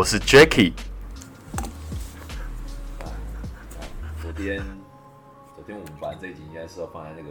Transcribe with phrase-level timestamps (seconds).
[0.00, 0.72] 我是 Jacky，
[4.22, 4.62] 昨天，
[5.54, 7.28] 昨天我们班这一集应该是要放在那个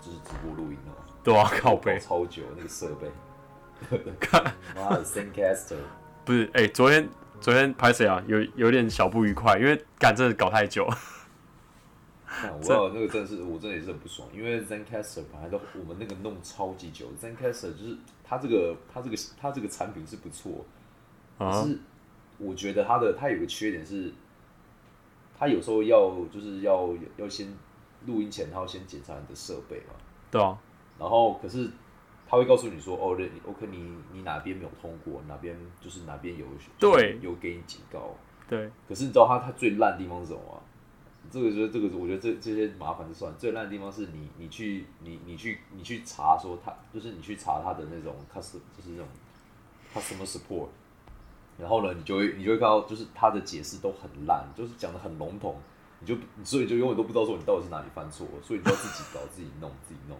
[0.00, 3.10] 就是直播录音的嘛，对啊，靠背，超久那个设备，
[4.18, 4.42] 看
[4.74, 5.76] 妈的 Zencaster，
[6.24, 7.06] 不是，哎、昨天
[7.38, 8.24] 昨天拍谁啊？
[8.26, 10.88] 有有点小不愉快，因为赶真的搞太久，
[12.26, 20.64] 看我要那个真的是我真的也是很不爽，因为 Zencaster 本来都我们那个弄超级久，Zencaster 就是它这个它这个它这个产品是不错，
[21.36, 21.60] 啊？
[21.60, 21.78] 可是
[22.38, 24.12] 我觉得他的他有个缺点是，
[25.38, 27.52] 他有时候要就是要要先
[28.06, 29.94] 录音前，他要先检查你的设备嘛，
[30.30, 30.58] 对啊，
[30.98, 31.70] 然后可是
[32.28, 36.46] 他会告诉你说，哦，认 OK，你你哪边没有通过，哪边就是哪边有
[36.78, 38.14] 对有给你警告。
[38.48, 40.60] 对，可是你知道他他最烂的地方是什么吗？
[41.28, 49.08] 这个就是这个，我觉得这这些麻烦就算了，最烂的地方是你你去你你去你去查说他，就是你去查他的那种 custom 就是那种
[49.92, 50.68] customer support，
[51.58, 55.56] 然后呢，你就会你就会看到就是他的解释都很烂，就是讲的很笼统，
[56.00, 60.16] 你就所以就永远都不知道说你到底是哪里犯错，所以你就要自己搞自己弄自己弄。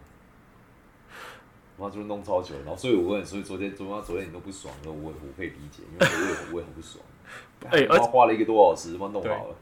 [1.78, 7.04] 然后就弄超久，然后所以我问，所以昨天昨天昨天你都不爽，然后我我可以理解，因为我也我也很不爽。
[7.68, 9.56] 哎而花了一个多小时，他妈弄好了。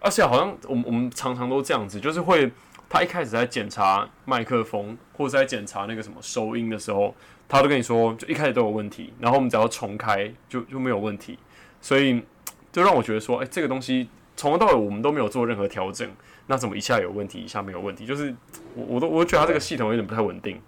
[0.00, 2.50] 而且好像我们我们常常都这样子，就是会
[2.92, 7.14] 他一开始在检查麦克风或者在检查那个什么收音的时候，
[7.48, 11.38] 他都跟你说，就一开始都有问题，然后我们只要重开就就没有问题，
[11.80, 12.22] 所以
[12.70, 16.06] 就让我觉得说，哎、这个东西从头到尾我们都没有做任何调整，
[16.48, 18.04] 那怎么一下有问题，一下没有问题？
[18.04, 18.34] 就是
[18.74, 20.60] 我我都我觉得他这个系统有点不太稳定。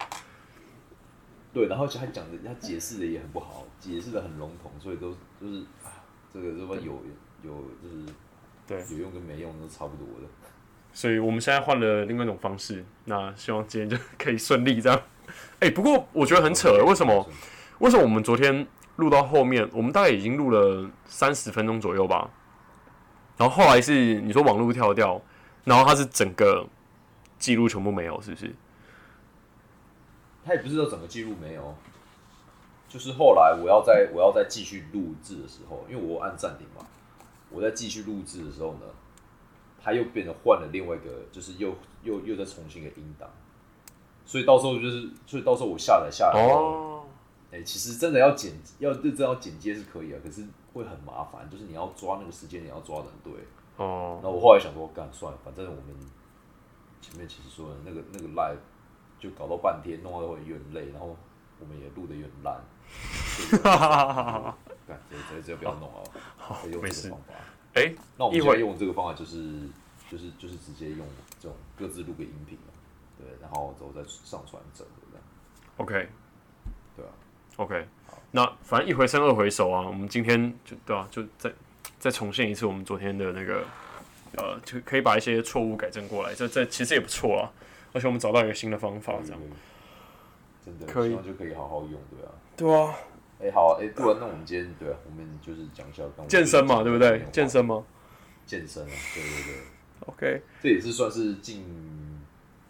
[1.53, 5.93] 对，然后他讲的，他解释的也很不好，解释的很笼统，所以都就是啊，
[6.33, 7.03] 这个什么有
[7.43, 8.15] 有就是
[8.67, 10.27] 对有用跟没用都差不多的。
[10.95, 15.03] 所以我们现在换了另外一种方式，那希望今天就可以顺利这样。
[15.61, 17.29] 哎、不过我觉得很扯，为什么？
[17.81, 18.67] 为什么我们昨天
[18.97, 22.31] 录到后面，我们大概已经录了三十分钟左右吧？
[23.37, 25.21] 然后后来是你说网络跳掉，
[25.65, 26.67] 然后它是整个
[27.39, 28.55] 记录全部没有，是不是？
[30.47, 31.75] 他也不是说整个记录没有，
[32.89, 36.87] 就是后来我要在我要再继续录制的时候，因为我按暂停嘛，
[37.51, 38.81] 我在继续录制的时候呢，
[39.85, 43.29] 他又变得换了另外一个，就是又又又再重新一个音档，
[44.25, 47.05] 所以到时候就是，所以到时候我下载下来后，哦，
[47.53, 53.33] 哎、其实真的要剪，要认真要剪接是可以啊，可是会很麻烦，就是你要抓那个时间，你要抓的很对。
[53.77, 55.95] 哦，那我后来想说，干算了，反正我们
[57.03, 58.57] 前面其实说的那个那个 live
[59.21, 61.15] 就搞到半天，弄到会有点累，然后
[61.61, 62.57] 我们也录的有点烂，
[63.63, 64.59] 哈哈哈哈哈。
[64.87, 66.03] 干直接直接不要弄啊，
[66.37, 67.13] 好可以，用没事
[67.75, 69.69] 哎、那我们一会现在用这个方法就是
[70.11, 71.07] 就是就是直接用
[71.41, 72.73] 这种各自录个音频嘛，
[73.19, 75.25] 对，然后之后再上传整合这样
[75.77, 76.09] ，OK
[76.97, 77.11] 对啊。
[77.57, 77.87] OK，
[78.33, 81.53] 那反正一回生二回熟啊，我们今天就对啊，就再
[82.01, 83.65] 再重现一次我们昨天的那个，
[84.37, 87.53] 呃，就可以把一些错误改正过来，这这其实也不错啊，
[87.93, 89.41] 而且我们找到一个新的方法，这样。
[90.65, 92.33] 真的，可以就可以好好用，对啊。
[92.57, 92.95] 对啊，
[93.41, 97.25] 哎、好，哎、不然那我们今天对啊，我们就是讲一下刚健身嘛，对不对？
[97.33, 97.85] 健，身吗
[98.47, 99.55] 健身啊，对对对
[100.07, 101.65] ，？OK，这也是算是近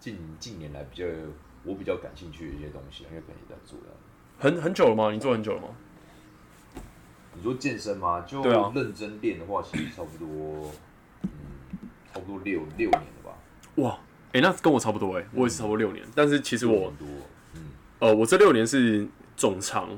[0.00, 1.04] 近近年来比较
[1.64, 3.86] 我比较感兴趣的一些东西啊，因为可能也在做的。
[4.38, 5.10] 很很久了吗？
[5.12, 5.68] 你做很久了吗？
[7.36, 8.20] 你说健身吗？
[8.26, 8.42] 就
[8.72, 10.72] 认真练的话，其实差不多，
[11.22, 11.28] 嗯，
[12.12, 13.36] 差不多六六年了吧。
[13.76, 13.98] 哇，
[14.32, 17.08] 哎、那跟我差不多哎、我也是差不多六年，但是其实我很多，
[17.54, 19.88] 嗯，呃，我这六年是总长，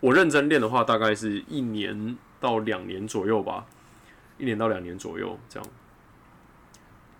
[0.00, 3.66] 我认真练的话，大概是一年到两年左右吧，
[4.38, 5.68] 一年到两年左右这样。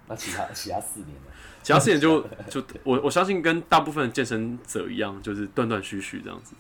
[0.07, 1.31] 那其他其他四年呢？
[1.63, 6.55] 其他四年就 就我我相信跟大部分健身者一样，就是断断续续这样子，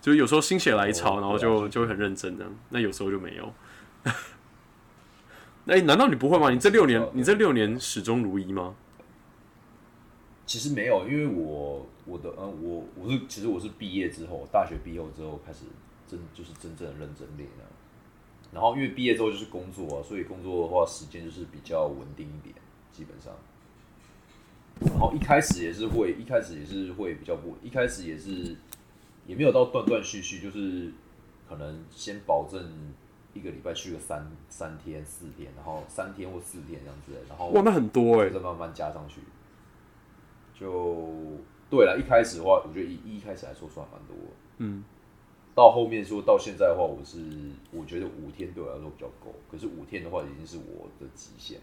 [0.00, 3.54] 就是有时候心血来潮，哦然后就就会很认真这样，那有时候就没有。
[5.66, 6.50] 哎、难道你不会吗？
[6.50, 8.74] 你这六年，你这六年始终如一吗？
[10.52, 15.60] 其实没有，因为我我的嗯我我是其实我是毕业之后，大学毕业之后开始
[16.06, 17.64] 真就是真正的认真练了。
[18.52, 22.54] 然后因为毕业之后就是工作啊，所以工作的话时间就是比较稳定一点，
[22.92, 23.32] 基本上。
[24.80, 28.54] 然后一开始也是会，一开始也是会比较不，一开始也是
[29.26, 30.92] 也没有到断断续续，就是
[31.48, 32.92] 可能先保证
[33.32, 39.22] 一个礼拜去个三三天四天，然后三天或四天这样子，然后哇，那很多哎、再慢慢加上去。
[40.62, 41.38] 就
[41.68, 44.16] 对了，一开始的话，我觉得一一开始来说算蛮多。
[44.58, 44.84] 嗯，
[45.54, 47.18] 到后面说到现在的话，我是
[47.72, 51.58] 我觉得五天对我来说比较够，可是五天的话已经是我的极限，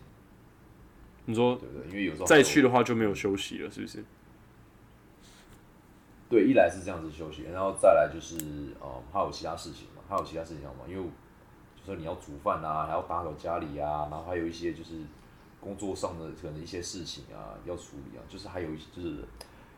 [1.26, 1.88] 你说对不对？
[1.88, 4.04] 因为有时候再去的话就没有休息了，是不是？
[6.30, 8.36] 对，一来是这样子休息，然后再来就是
[8.80, 11.04] 呃，还有其他事情嘛，还有其他事情要忙，因为
[11.76, 14.96] 就说你要煮饭啊，还要打扫家里啊，然后还有一些就是
[15.60, 19.18] 工作上的可能一些事情啊要处理啊，就是还有一些就是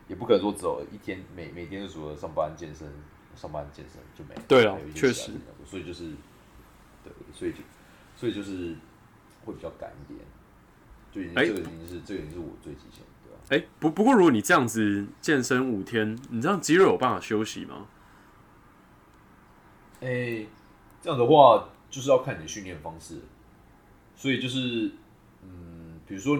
[0.08, 2.88] 也不可能说只有一天每每天就除了上班健身、
[3.36, 5.32] 上班健身就没了，对啊确实。
[5.66, 6.12] 所以就是
[7.04, 7.60] 对，所以就
[8.16, 8.76] 所以就是
[9.46, 10.20] 会比较赶一点，
[11.12, 17.88] 就已经哎这个已经是这个已经是我最极限，对吧、哎、不不过如果你这样子健身五天，你这样肌肉有办法休息吗？
[20.02, 20.46] 哎、
[21.00, 23.20] 这样的话就是要看你的训练方式，
[24.16, 24.92] 所以就是，
[25.44, 25.71] 嗯，
[26.12, 26.36] 比如说，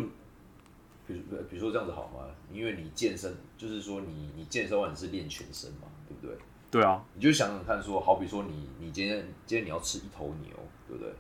[1.08, 2.28] 比如比如说这样子好吗？
[2.52, 6.38] 因为你健身，就是说你你健身完你是练全身嘛，对不对？
[6.70, 10.50] 对啊，你就想想看说好比说你你今天今天你要吃一头牛，
[10.90, 11.14] 对不对？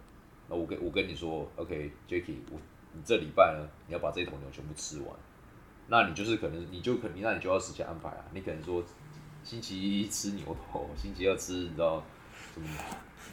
[0.49, 2.59] 那我跟我跟你说，OK，Jacky，、我
[2.91, 5.07] 你这礼拜呢，你要把这一头牛全部吃完，
[5.87, 8.83] 那你就是可能你就肯定那你就要事先安排啊，你可能说
[9.45, 12.03] 星期一吃牛头，星期二吃你知道
[12.53, 12.67] 什么？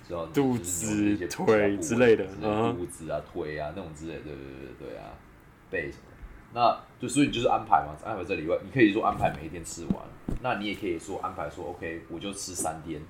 [0.09, 4.43] 知道肚子腿之类的肚子啊、腿啊那种之类的，对对
[4.79, 5.13] 对对啊，
[5.71, 6.17] 背什么的。
[6.55, 9.97] 那就所以你就是安排嘛，安排这里外，你可以说安排每一天吃完，
[10.41, 13.03] 那你也可以说安排说 OK，我就吃三天。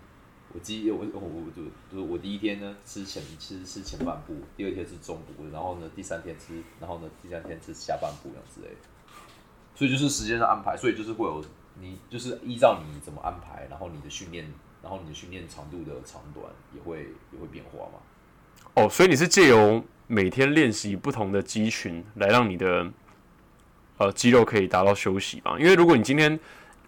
[0.53, 8.81] 我第一我我我就就是我第一天呢吃前吃吃前半部，第二天吃中部，然后呢第三天吃，然后呢第三天吃下半部这样之类的。
[9.75, 11.45] 所以就是时间的安排，所以就是会有
[11.79, 14.45] 你就是依照你怎么安排，然后你的训练，
[14.83, 17.99] 然后你的训练长度的长短也会也会变化嘛。
[18.75, 22.87] 哦，所以你是借由每天练习不同的肌群，来让你的
[23.97, 25.59] 呃肌肉可以达到休息嘛？
[25.59, 26.39] 因为如果你今天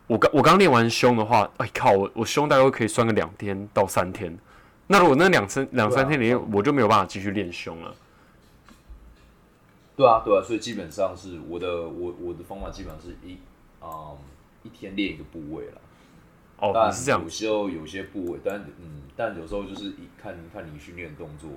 [0.07, 4.37] 我刚我刚练完胸的话，哎靠，我我胸大概可以酸个两天到三天。
[4.87, 7.95] 那如果那两三两三天里面，我就没有办法继续练胸了。
[9.97, 13.39] 对啊，对啊，所以基本上是我的我我的方法基本上是一
[13.83, 14.17] 嗯
[14.63, 15.81] 一天练一个部位了。
[16.61, 21.51] 哦，但你是这样有，时候有些部位，但嗯，但有时候就是一看看你训练动作，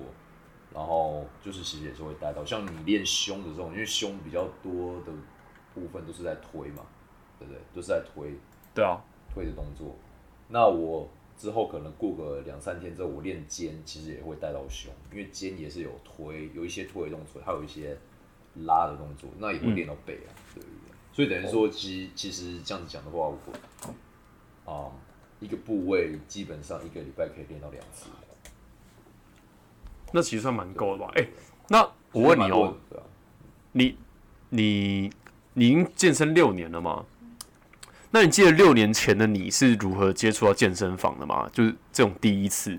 [0.72, 5.12] 然后就是其实也是会带到，像你练胸的这种，因为胸比较多的
[5.74, 6.82] 部分都是在推嘛，
[7.38, 7.60] 对不对？
[7.74, 8.32] 都是在推
[8.74, 8.98] 对啊，
[9.32, 9.94] 推的动作。
[10.48, 17.96] 那我之后可能过个两三天之后，我练肩，其实也会带到胸，因为肩也是有推，有一些推的动作，还有一些
[18.64, 20.94] 拉的动作，那也会练到背啊，对不对？
[21.12, 23.38] 所以等于说，其实其实这样子讲的话，我
[24.64, 24.90] 啊、
[25.40, 28.08] 一个部位基本上一个礼拜可以练到两次。
[30.12, 31.12] 那其实算蛮够的吧？
[31.16, 31.26] 哎、
[31.68, 31.82] 那
[32.12, 33.02] 我问你哦，啊，
[33.72, 33.96] 你
[34.50, 35.10] 你
[35.54, 37.04] 你已经健身六年了吗？
[38.10, 41.50] 那你记得六年前的你是如何接触到健身房的吗？
[41.52, 42.78] 就是这种第一次，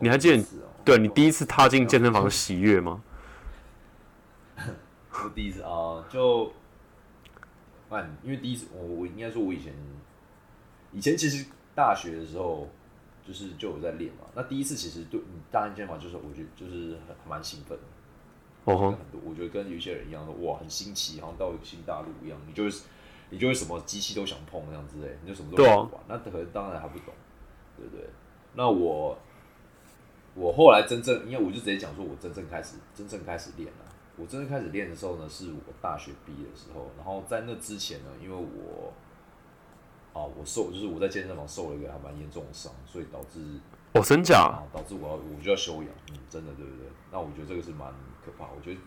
[0.00, 0.42] 你还记得
[0.82, 3.02] 对你第一次踏进健身房的喜悦吗？
[5.12, 6.50] 我第一次啊、就，
[7.92, 9.72] 看，因为第一次我我应该说，我以前
[10.92, 12.68] 以前其实大学的时候
[13.26, 14.26] 就是就有在练嘛。
[14.34, 17.84] 那第一次其实对你大练健身房就是我觉得就是很蛮兴奋的，
[18.72, 22.84] 哦很多我觉得跟有些人一样说哇很新奇，好像到一个新大陆一样，你就是
[23.30, 26.00] 你就会什么机器都想碰那样之类，你就什么都想玩。
[26.08, 27.14] 那可能当然还不懂，
[27.76, 28.08] 对不对？
[28.54, 29.18] 那我
[30.34, 33.81] 我后来真正，因为我就直接讲说，我真正开始真正开始练了。
[34.16, 36.90] 我真正开始练的时候呢，是我大学毕业的时候。
[36.96, 38.92] 然后在那之前呢，因为我
[40.12, 43.40] 啊，我受就是我在健身房受了一个还蛮严重的伤，所以导致
[43.94, 44.38] 哦，真假？
[44.38, 46.86] 啊，导致我要我就要休养，嗯，真的对不对？
[47.10, 47.92] 那我觉得这个是蛮
[48.24, 48.44] 可怕。
[48.54, 48.80] 我觉得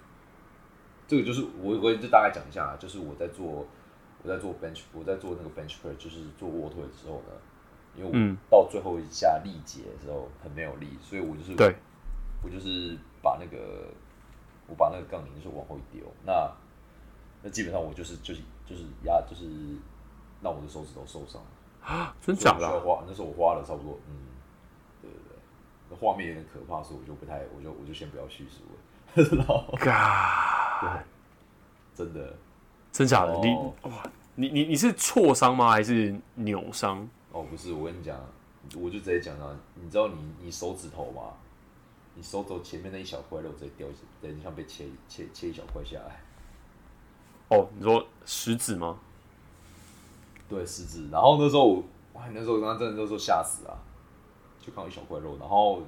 [1.08, 3.66] 这个就是我我就大概讲一下啊，就是我在做
[4.22, 7.34] 我在做 bench 我在做那个 bench press，就是做卧推的时候呢，
[7.96, 11.76] 因为我嗯到最后一下力竭的时候很没有力，所以我就是对，
[12.44, 13.88] 我就是把那个
[14.68, 16.52] 我把那个杠铃就是往后一丢，那
[17.42, 19.46] 那基本上我就是就是就是压就是
[20.42, 21.42] 让我的手指头受伤。
[22.20, 22.62] 真所以假的
[23.08, 24.16] 那时候我花了差不多，嗯，
[25.04, 25.38] 对对对，
[25.90, 31.04] 那画面有点可怕，所以我就不太，我就我就先不要叙述了， 然后嘎，
[31.94, 32.34] 真的
[32.92, 33.34] 真假的？
[33.40, 33.92] 你哦哇，
[34.34, 35.70] 你你你是挫伤吗？
[35.70, 37.08] 还是扭伤？
[37.32, 38.20] 哦，不是，我跟你讲，
[38.76, 41.22] 我就直接讲啊，你知道你你手指头吗？
[42.16, 43.88] 你手肘前面那一小块肉直接掉，
[44.22, 46.22] 等于像被切切切一小块下来，
[47.50, 48.98] 哦，你说食指吗？
[50.48, 51.10] 对，食指。
[51.12, 53.76] 然后那时候我，哇，那时候刚刚真的那时候吓死啊，
[54.62, 55.80] 就看到一小块肉，然后，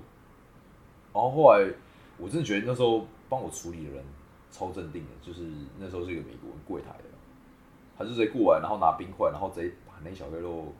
[1.13, 1.65] 然后后来
[2.17, 4.03] 我真的觉得那时候帮我处理的人
[4.51, 5.47] 超镇定的，就是
[5.79, 7.05] 那时候是一个美国人柜台的，
[7.97, 10.73] 他就直接过来，然后拿冰块，然后直接把那一小块肉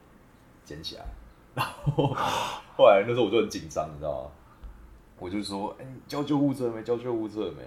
[0.65, 1.05] 捡起来，
[1.55, 2.13] 然后
[2.75, 4.31] 后来那时候我就很紧张，你知道吗？
[5.19, 6.83] 我就说，哎、你叫救护车没？
[6.83, 7.63] 叫救护车没？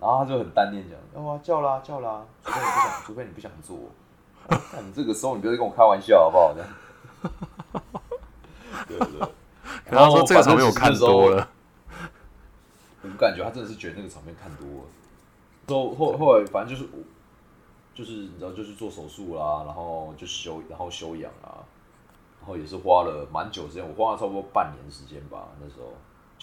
[0.00, 3.78] 然后他就很淡定讲，要啊，叫啦，叫啦，除非你不想，除非你不想做。
[4.48, 6.52] 看你这个时候，你不要跟我开玩笑好不好？
[6.54, 6.68] 这样。
[8.86, 9.28] 对 对对。
[9.90, 11.48] 然后说这个场面我看多了，
[13.02, 14.88] 我感觉他真的是觉得那个场面看多了。
[15.68, 16.90] 后后后来反正就是
[17.94, 21.64] 就是你知道就是做手术啦，然后就休然后休养啊，
[22.40, 25.48] 然后也是花了蛮久时间，我花了差不多半年时间吧。
[25.60, 25.94] 那时候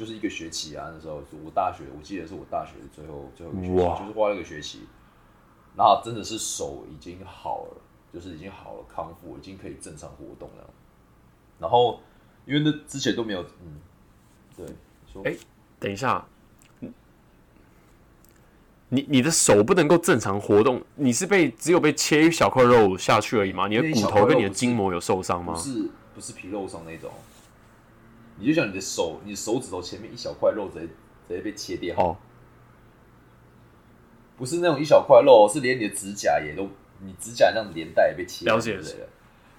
[0.01, 4.79] 就是一个学期啊，那时候我大学我记得是我大学的最后最后一个学期，就是花了一个学期。
[5.77, 7.77] 然后真的是手已经好了，
[8.11, 10.69] 就是已经好了康复，已经可以正常活动了。
[11.59, 11.99] 然后。
[12.43, 13.79] 因为那之前都没有，嗯，
[14.57, 14.65] 对，
[15.13, 15.37] 说，哎，
[15.79, 16.25] 等一下，
[18.89, 23.67] 你你的手不能够正常活动，你是被只有被切一小块肉下去而已吗？
[23.67, 25.53] 你的骨头跟你的筋膜有受伤吗？
[25.53, 27.11] 不是，不是皮肉伤那种，
[28.41, 30.87] 你就像你的手，你手指头前面一小块肉直接
[31.27, 32.17] 直接被切掉，哦，
[34.35, 36.67] 不是那种一小块肉，是连你的指甲也都，
[37.01, 38.83] 你指甲那样连带也被切，了解了。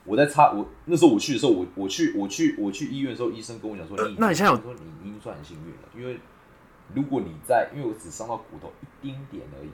[0.05, 6.19] 我在擦我那时候我去的时候，我我去我去我去医院的时候，医生跟我讲说，你那你现在说你已经算很幸运了，因为
[6.93, 9.71] 如果你在，因为我只伤到骨头一丁点而已，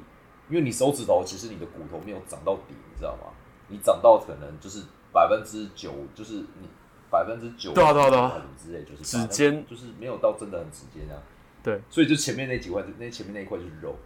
[0.51, 3.33] 因为你手指头其实你的骨头没有长到底，你知道吗？
[3.69, 6.69] 你长到可能就是百分之九，就是你
[7.11, 11.23] 百分之九，对啊对啊对啊，之类，就是指尖就是没有到真的很直接这样，
[11.63, 13.97] 对，所以就前面那几块，那前面那一块就是肉。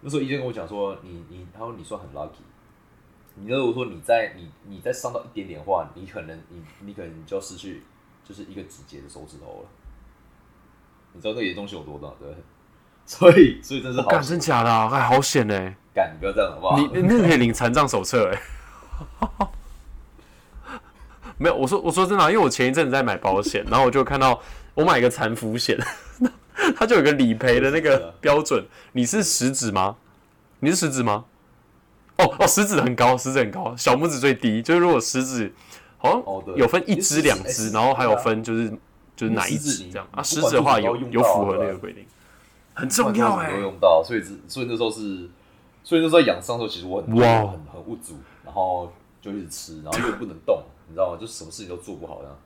[0.00, 2.44] 那时候医生跟我讲说，你你他说你算很 lucky。
[3.34, 7.82] 你如果说你在你你再伤到一点点的话，你可能你你可能就要失去
[8.24, 9.68] 就是一个指节的手指头了。
[11.12, 12.34] 你知道那些东西有多大对？
[13.04, 14.70] 所以所以真是好，真假的？
[14.70, 15.76] 哎，好险哎！
[15.94, 16.76] 干，你不要这样好不好？
[16.76, 18.40] 你那个可以领残障手册哎。
[21.38, 24.40] 没有，我说我说真的，因为我前一阵子在买保险，然后我就看到
[24.74, 25.78] 我买一个残服险，
[26.76, 28.64] 它就有个理赔的那个标准。
[28.92, 29.96] 你是食指吗？
[30.60, 31.24] 你是食指吗？
[32.18, 34.62] 哦哦，食指很高，食指很高，小拇指最低。
[34.62, 35.52] 就是如果食指
[35.98, 38.70] 好像有分一只、两只，然后还有分就是
[39.14, 40.22] 就是哪一只这样啊？
[40.22, 42.06] 食指的话有有符合那个规定，
[42.72, 43.50] 很重要哎。
[43.52, 45.28] 有用到，所以所以那时候是，
[45.84, 48.90] 所以那时候养伤的时候，其实我很哇很很无助，然后
[49.20, 51.18] 就一直吃，然后又不能动，你知道吗？
[51.20, 52.38] 就什么事情都做不好这样，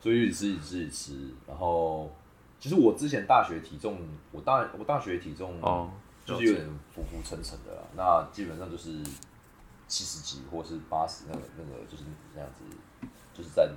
[0.00, 1.34] 所以一直吃一直吃一直吃。
[1.46, 2.10] 然后
[2.58, 3.98] 其实我之前大学体重，
[4.32, 5.90] 我大我大学体重哦。
[6.22, 9.02] 就是有点浮浮沉沉的啦，那基本上就是
[9.88, 12.04] 七十几或是八十，那个那个就是
[12.34, 12.62] 那样子，
[13.34, 13.68] 就是在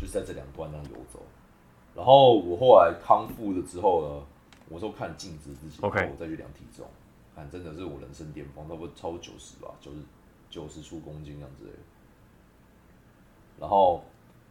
[0.00, 1.20] 就是在这两端那样游走。
[1.94, 4.26] 然后我后来康复了之后呢，
[4.70, 6.86] 我说看镜子自己，然后我再去量体重，
[7.34, 9.98] 看真的是我人生巅峰，差不多超过九十吧，九十
[10.48, 11.68] 九十出公斤这样子。
[13.62, 14.02] 然后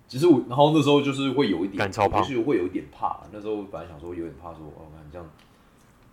[0.07, 3.19] 其实我，然后那时候就是会有一点，就是会有一点怕。
[3.33, 5.29] 那时候本来想说有点怕，说哦，看这样。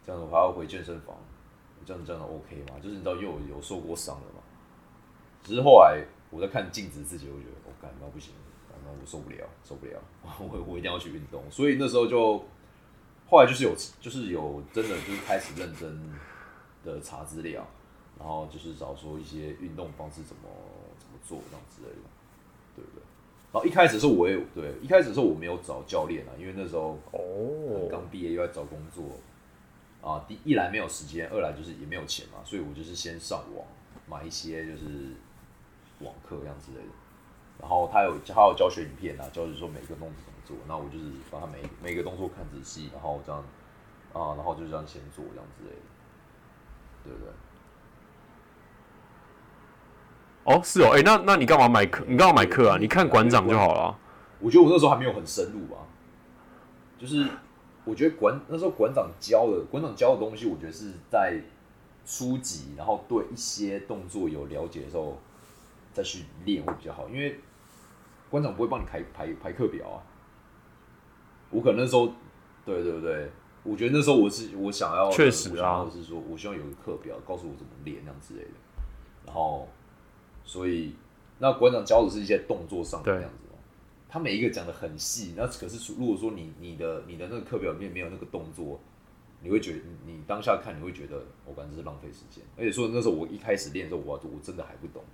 [0.04, 1.14] 这样子我还要回健身房，
[1.84, 2.80] 这样这样 OK 吗？
[2.82, 4.40] 就是你知道，因为我有受过伤了嘛。
[5.44, 8.32] 只是后来我在看镜子自己，我觉得我感到不行，
[8.82, 10.00] 那我受不了，受不了，
[10.40, 11.42] 我我一定要去运动。
[11.50, 12.42] 所以那时候就
[13.28, 16.10] 后来就是有就是有真的就是开始认真
[16.82, 17.62] 的查资料，
[18.18, 20.48] 然后就是找说一些运动方式怎么
[20.98, 22.08] 怎么做这样之类的？
[23.52, 29.04] 然后一开始的时候我也对，一开始的时候我没有找教练啊，因为那时候哦刚毕业又在找工作。
[30.00, 33.66] 啊，第一来没有时间，二来就是也没有钱嘛，所以我就是先上网
[34.06, 34.86] 买一些就是
[35.98, 36.92] 网课这样之类的。
[37.60, 43.42] 然后他有他有教学影片啊，教是说每一个动作怎么做，那我就是把他每每个动作看仔细，然后这样
[44.12, 45.82] 啊，然后就这样先做这样之类的，
[47.04, 47.32] 对不对？
[50.48, 52.04] 哦，是哦，哎，那那你干嘛买课？
[52.08, 52.78] 你干嘛买课啊？
[52.80, 53.98] 你看馆长就好了。
[54.40, 55.78] 我觉得我那时候还没有很深入吧，
[56.98, 57.26] 就是。
[57.84, 61.40] 我觉得馆那时候馆长教的馆长教的东西，我觉得是在
[62.04, 65.18] 初级，然后对一些动作有了解的时候
[65.94, 67.08] 再去练会比较好。
[67.08, 67.40] 因为
[68.28, 70.04] 馆长不会帮你排排排课表啊。
[71.48, 72.12] 我可能那时候，
[72.66, 73.30] 对对对，
[73.62, 78.50] 我觉得那时候我是我想要，确实啊，是说我希望有个课表告诉我怎么练那样之类的。
[79.24, 79.66] 然后，
[80.48, 80.94] 所以
[81.38, 83.44] 那馆长教的是一些动作上的样子。
[84.08, 88.80] 他每一个讲的很细，那可是如果说你你的你的那个课表里面没有那个动作，
[89.42, 92.42] 你会觉得你当下看你会觉得我感觉是浪费时间。
[92.56, 95.04] 而且说那时候我一开始练的时候，我我真的还不懂。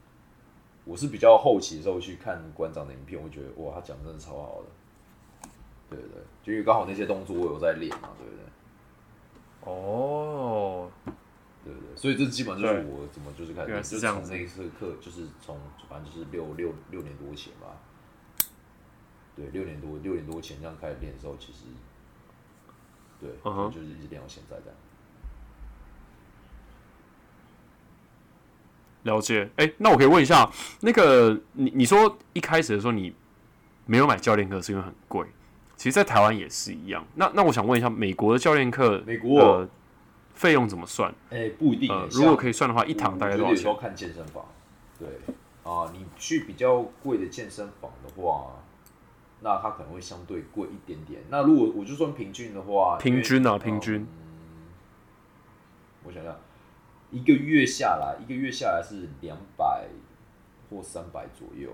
[0.85, 5.49] 我是比较后期的时候去看馆长的影片，我觉得哇，他讲真的超好的。
[5.91, 9.73] 对对对，就因为刚好那些动作我有在练嘛，对不对？
[9.73, 10.89] 哦，
[11.65, 17.81] 对对对，所以这基本上就是我怎么就是开始就从那一次课，就是从反正就是六六六年多前吧。
[19.37, 21.65] 对，六年多六年多前这样开始练的时候，其实，
[23.19, 24.75] 对，就是一直练到现在的。
[29.03, 29.51] 了解。
[29.57, 30.49] 哎、那我可以问一下，
[30.81, 33.13] 那个你你说一开始的时候你
[33.87, 35.27] 没有买教练课是因为很贵，
[35.77, 37.05] 其实，在台湾也是一样。
[37.17, 39.69] 那那我想问一下，美国的教练课，美国呃
[40.35, 41.15] 费用怎么算？
[41.31, 43.77] 哎、不一定、呃，如果可以算的话，一堂大概多少钱有时候？
[43.77, 44.45] 看健身房，
[44.99, 45.09] 对
[45.63, 48.63] 啊，你去比较贵的健身房的话，
[49.41, 51.23] 那它可能会相对贵一点点。
[51.31, 54.07] 那如果我就算平均的话，平均啊平均嗯
[56.05, 56.37] 我想想，
[57.11, 59.87] 一个月下来，一个月下来是两百
[60.69, 61.71] 或三百左右，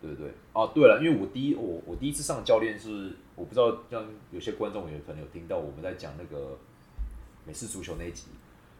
[0.00, 0.32] 对不对？
[0.54, 6.56] 哦，对了，因为我第一我我第一次上教练是，我不知道像有些观众也可能有听到我们在讲那个
[7.50, 8.26] 美式足球那一集，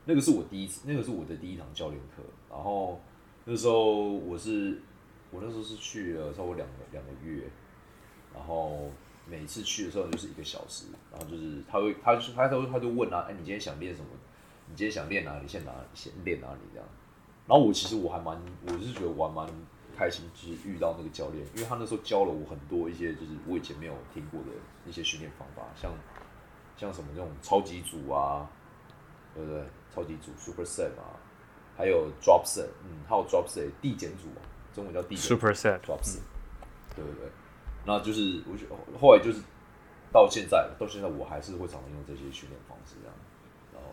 [0.05, 2.23] 那个是我第一次，那个是我的第一堂教练课。
[2.49, 3.01] 然后
[3.45, 4.81] 那时候我是
[5.33, 7.49] 我那时候是去了差不多两个两个月，
[8.33, 8.89] 然后
[9.27, 14.07] 每次去的时候就是一个小时，然后就是他会他就他都他就问啊，哎，你今天想练什么？
[14.69, 15.49] 你今天想练哪里？
[15.49, 15.73] 先哪？
[15.93, 16.61] 先练哪里？
[16.73, 16.89] 这样。
[17.49, 19.49] 然后我其实我还蛮，我是觉得我还蛮
[19.97, 24.47] 开心，就是遇到那个教练，因为他那时候教了我很多一些就是我以前没有听过的
[24.87, 25.93] 一些训练方法，像
[26.77, 28.49] 像什么那种超级组啊，
[29.35, 29.63] 对不对？
[29.95, 31.19] 超级组 super set 啊，
[31.77, 36.21] 还有 drop set，嗯，还有 drop set 递减组嘛，中文叫递减组 Super set，drop set，、
[36.95, 37.29] 对不对？
[37.85, 38.67] 那就是我觉
[39.01, 39.43] 后来就是
[40.13, 43.15] 到现在，到现在我还是会常常用这些训练方式这样，
[43.73, 43.91] 然后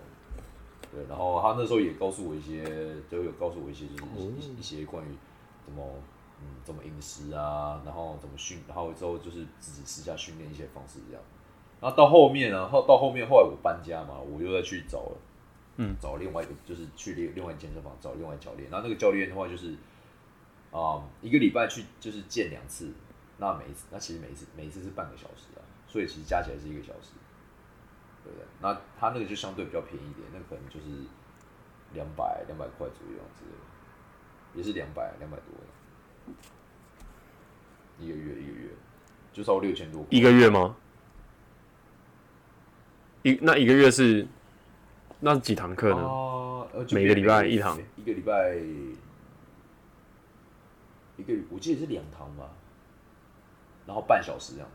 [0.92, 2.64] 对，然后他那时候也告诉我一些，
[3.10, 5.08] 就有告诉我一些就是一、一些关于
[5.66, 5.84] 怎么
[6.40, 11.24] 嗯怎么饮食啊，然后怎么训，然后之后就是自己私下训练一些方式这样。
[11.80, 15.18] 然后到后面呢，后到后面后来我搬家嘛，我又再去找了，
[15.78, 19.76] 嗯，找另外一个就是去另另外健身房找另外教练，然后那个教练的话就是
[20.70, 22.92] 啊、一个礼拜去就是见两次，
[23.38, 27.14] 那每一次那其实每一次每一次是半个小时啊，所以其实加起来是一个小时，
[28.24, 28.46] 对不对？
[28.62, 31.08] 那他那个就相对比较便宜一点，那可能就是
[31.94, 33.58] 两百两百块左右之类的，
[34.56, 36.34] 也是两百两百多的，
[38.04, 38.70] 一个月一个月
[39.32, 40.06] 就超过六千多。
[40.10, 40.76] 一个月吗？
[43.24, 44.28] 一那一个月是
[45.20, 46.08] 那是几堂课呢？
[46.92, 48.56] 每个礼拜一堂，一个礼拜
[51.18, 52.50] 一个，我记得是两堂吧，
[53.86, 54.68] 然后半小时这样，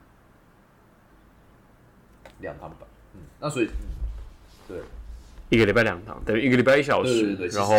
[2.41, 2.79] 两堂吧，
[3.15, 3.71] 嗯，那所以，嗯，
[4.69, 4.83] 对，
[5.49, 7.75] 一个礼拜两堂，等于一个礼拜一小时，对对对然后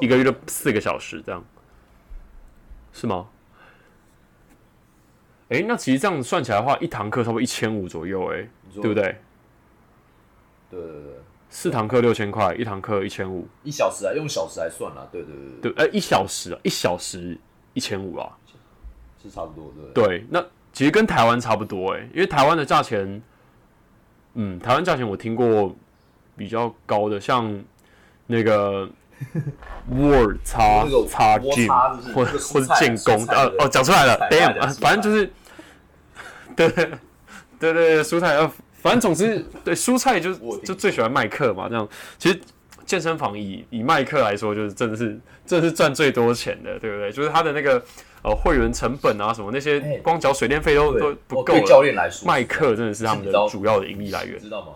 [0.00, 1.44] 一个月就四个小时，这样
[2.92, 3.28] 是吗？
[5.50, 8.94] 哎、那其实这样子算起来的话，一堂课差不多一千五左右、哎，对不？
[8.94, 9.20] 对？
[10.70, 11.12] 对对对，
[11.50, 17.36] 四堂课六千块，一堂课一千五，一小时啊，用小时来算啦，对对对对，对，哎、一小时啊，一小时
[17.74, 18.30] 一千五啊，
[19.20, 20.26] 是差不多，对对？
[20.30, 20.40] 那
[20.72, 23.20] 其实跟台湾差不多哎、因为台湾的价钱，
[24.34, 25.74] 嗯，台湾价钱我听过
[26.36, 27.62] 比较高的，像
[28.28, 28.88] 那个
[29.90, 35.32] Word 叉那个叉摩 Gym 擦是不是或或是建工呃哦讲出来了，damn，啊反正就是，
[36.54, 38.50] 对对对蔬菜呃，
[38.82, 41.88] 反正总之对蔬菜就我就最喜欢麦克嘛，这样
[42.18, 42.40] 其实。
[42.86, 45.16] 健身房以以麦克来说，就是真的是
[45.46, 47.12] 真的是赚最多钱的，对不对？
[47.12, 47.80] 就是他的那个
[48.20, 54.40] 呃会员成本啊什么那些哎，光缴水电费都对都不够教练来说，麦克真的是他们的主要的盈利来源你。
[54.40, 54.72] 知道吗？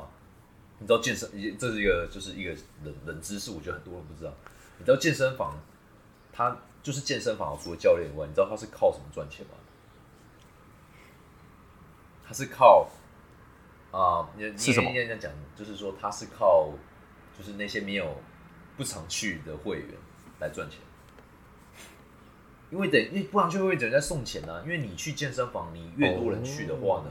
[0.79, 2.51] 你知道健身，这是一个就是一个
[2.85, 4.33] 冷冷知识，我觉得很多人不知道。
[4.79, 5.61] 你知道健身房，
[6.33, 9.55] 它就是健身房除了教练以外，你知道它是靠什么赚钱吗？
[12.25, 12.88] 它是靠
[13.94, 16.72] 啊，你你是什么应该这样讲，就是说他是靠
[17.38, 18.16] 就是那些没有
[18.76, 19.88] 不常去的会员
[20.40, 20.80] 来赚钱。
[22.70, 27.11] 因为等，因为不常去会员等于在送钱呢、因为你去健身房，你越多人去的话呢，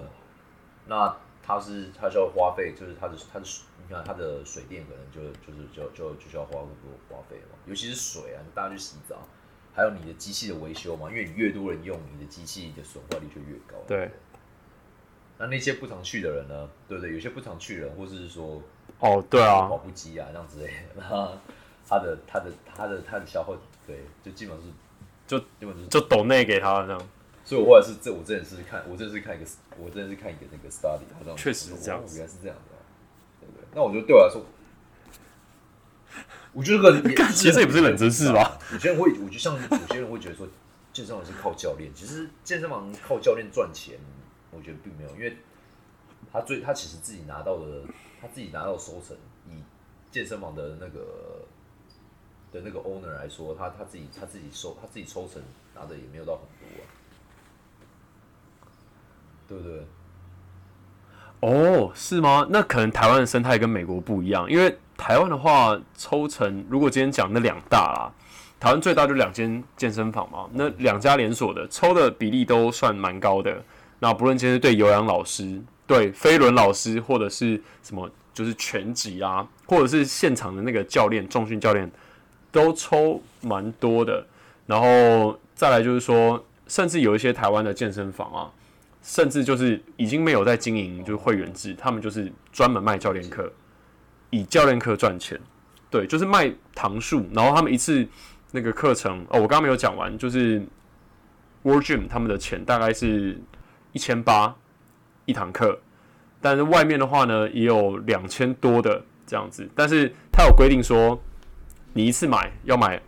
[0.88, 9.26] 那他是他需要花费，就是他的他的水你看他的水电可能就就是就就就需要花很多花费嘛，尤其是水啊，你大家去洗澡，
[9.74, 13.78] 还有你的机器的维修嘛，因为你越多人用，你的机器的损坏率就越高。
[13.88, 14.12] 对，
[15.44, 17.14] 那那些不常去的人呢，对不对？
[17.14, 18.62] 有些不常去的人，或者是说
[19.00, 21.38] 哦，对啊跑，步机啊这样之类的，那
[21.86, 23.54] 他的他的他的他的消耗，
[23.86, 24.72] 对，就基本上是
[25.28, 27.08] 就基本就是就抖内给他这样。
[27.44, 32.80] 所以我后来是这，我真的是看，我真的是看一个，我真的是看一个那个 study，好像确实是这样原来是这样的、啊，
[33.42, 33.66] 对不对？
[33.76, 34.46] 那我觉得对我来说，
[36.54, 38.58] 我觉得这个 其实也不是冷知识吧？
[38.72, 40.48] 有些人会，我就像有些人会觉得说，
[40.94, 44.00] 健身房是靠教练，其实健身房靠教练赚钱，
[44.56, 45.38] 我觉得并没有，因为
[46.32, 47.84] 他最他其实自己拿到的，
[48.22, 49.16] 他自己拿到收成，
[49.50, 49.62] 以
[50.12, 51.46] 健身房的那个
[52.52, 55.42] 的那个 owner 来说，他他自己他自己收他自己抽成
[55.76, 56.86] 拿的也没有到很多啊，
[59.48, 59.86] 对不对？
[61.42, 62.48] 哦，是吗？
[62.50, 68.14] 那可能台湾的生态跟美国不一样，因为台湾的话抽成，如果今天讲那两大啦，
[68.60, 73.62] 台湾最大就两间健身房嘛，那两家连锁的抽的比例都算蛮高的。
[74.04, 81.90] 那不论今天对有氧老师、对飞轮老师，或者是什么就是拳击啊，或者是现场的那个教练、重训教练，
[82.52, 84.28] 都抽蛮多的。
[84.66, 88.52] 然后再来就是说，甚至有一些台湾的健身房啊，
[89.02, 93.50] 甚至就是已经没有在经营就是会员制，他们就是专门卖教练课，
[94.32, 95.40] 以教练课赚钱。
[95.90, 98.06] 对，就是卖堂数，然后他们一次
[98.52, 100.62] 那个课程哦，我刚刚没有讲完，就是
[101.62, 103.40] World Gym 他们的钱大概是
[103.94, 104.54] 一千八
[105.24, 105.80] 一堂课，
[106.42, 111.18] 但是外面的话呢也有两千多的这样子，但是他有规定说，
[111.94, 113.02] 你一次买要买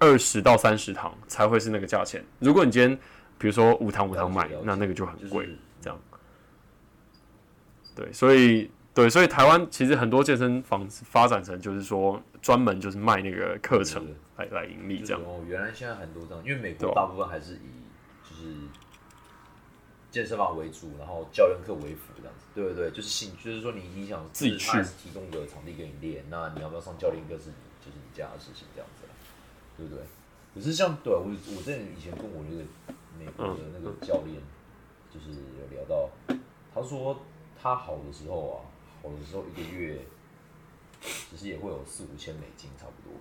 [0.00, 2.98] 二十到三十堂才会是那个价钱，如果你今天
[3.38, 5.48] 比如说五堂五堂买，那那个就很贵，
[5.80, 5.98] 这样。
[7.94, 8.70] 对，所以。
[8.94, 15.20] 对，所以台湾其实很多健身房发展成就是说专门就是卖那个课程来来盈利这样。
[15.24, 17.58] 哦，原来现在很多这样，因为美国大部分还是以
[18.22, 18.54] 就是
[20.14, 22.46] 健身房为主，然后教练课为辅这样子。
[22.54, 22.88] 对不对？
[22.92, 24.70] 就是兴趣，就是说你你想自己去
[25.02, 29.02] 提供个场地给你练，那你要不要上教练课是你就是你家的事情这样子，
[29.76, 30.04] 对不对？
[30.54, 32.62] 可是像对我我之前以前跟我那个
[33.18, 34.40] 美国的那个教练
[35.12, 36.08] 就是有聊到，
[36.72, 37.20] 他说
[37.60, 38.70] 他好的时候啊。
[39.04, 40.00] 好的时候一个月，
[41.02, 43.12] 其实也会有四五千美金，差不多，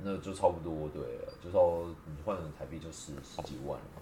[0.00, 3.97] 那就差不多对了，就说你换成台币就是十几万嘛，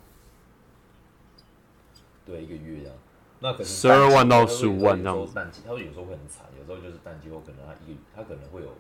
[2.27, 2.97] 对，一个月这样，
[3.41, 5.33] 那可能十二万到十五万这样子。
[5.33, 8.75] 淡季，他说有时候会很惨，有时候就是淡季后可能他一个他可能会有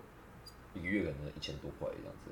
[0.74, 2.30] 一个月可能一千多块这样子，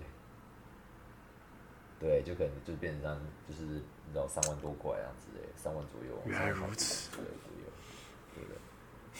[2.00, 6.20] 对，就可能就变成就是你知道三万多块这样子诶，三万左右。
[6.26, 7.10] 原来如此。
[7.16, 7.22] 对。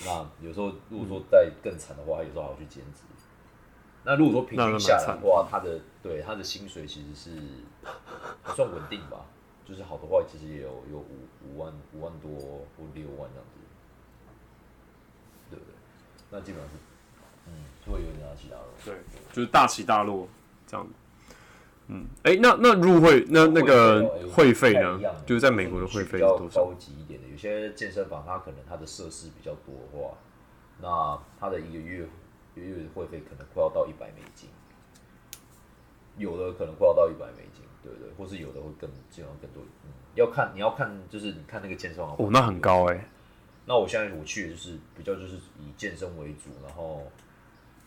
[0.04, 3.02] 那有时候，如果说再更惨的话，有时候还要去兼职。
[4.02, 7.30] 那如果说平均下来的话，他的对他的薪水其实是
[8.42, 9.24] 还算稳定吧。
[9.64, 12.30] 就是好的话，其实也有有五五万五万多
[12.76, 13.60] 或六万这样子，
[15.50, 15.74] 对不对？
[16.30, 16.76] 那基本上是，
[17.46, 18.66] 嗯，就会有点大起大落。
[18.84, 18.94] 对，
[19.32, 20.28] 就是大起大落
[20.66, 20.86] 这样。
[21.86, 24.98] 嗯，哎，那那入会那那个会费呢？
[25.26, 26.64] 就是在美国的会费是多少？
[26.64, 30.16] 高级一点的，有些健身房它可能它的设施比较多的话，
[30.80, 32.08] 那它的一个月
[32.54, 34.48] 一个月会费可能快要到一百美金，
[36.16, 38.10] 有的可能快要到一百美金，对不对？
[38.16, 39.62] 或是有的会更基本上更多。
[39.84, 43.06] 嗯，要看你要看就是你看那个健身房哦，那很高哎。
[43.66, 47.06] 那我现在我去的就是比较就是以健身为主，然后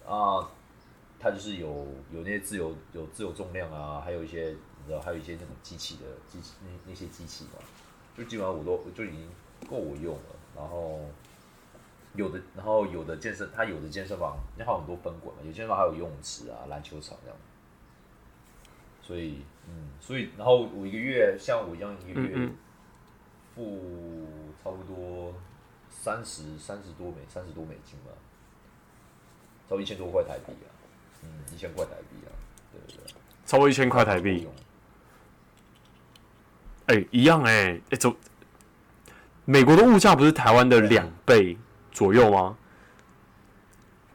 [0.07, 0.47] 啊。
[1.19, 1.67] 它就是有
[2.11, 7.53] 有那些自由有自由重量啊，还有一些你知道，还有一些那种机器的机器那那些机器嘛，
[8.15, 9.27] 就基本上我都就已经
[9.67, 10.21] 够我用了。
[10.55, 11.01] 然后
[12.13, 17.37] 有的，然后有的健身，它有的健身房，那还有很多分馆嘛，有健身房还有游泳池啊、篮球场这样。
[19.07, 19.39] 所以，
[19.69, 22.49] 嗯，所以然后我一个月像我一样一个月
[23.55, 24.27] 付
[24.61, 25.33] 差不多
[25.89, 28.11] 三十三十多美三十多美金吧，
[29.69, 30.69] 差不多一千多块台币啊。
[31.23, 32.29] 嗯，一千块台币啊，
[32.73, 33.13] 对对对，
[33.45, 34.45] 超过一千块台币。
[36.87, 38.13] 哎，一样哎，哎，走，
[39.45, 41.57] 美国的物价不是台湾的两倍
[41.93, 42.57] 左右吗？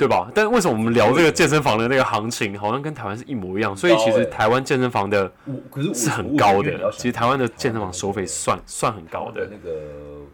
[0.03, 0.31] 对吧？
[0.35, 3.77] 但为什么我们聊这个健身房的那个行情，好像跟台湾是一模一样？
[3.77, 5.33] 所以其实台湾健身房的，
[5.71, 6.91] 可是是很高的。
[6.93, 9.49] 其实台湾的健身房收费算算很高的。
[9.51, 10.27] 那个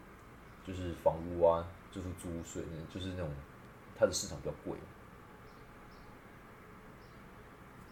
[0.67, 3.29] 就是房屋啊，就是租税，就是那种
[3.99, 4.79] 它的市场比较贵。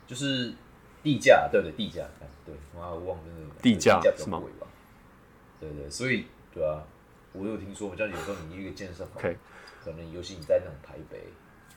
[0.07, 0.55] 就是
[1.03, 2.07] 地价，对对，地价，
[2.45, 4.41] 对，我忘了那个地价是吗？
[5.61, 6.85] 对对，所以对啊，
[7.33, 9.21] 我有听说，像有时候你一个健身房，
[9.83, 11.25] 可能尤其你在那种台北，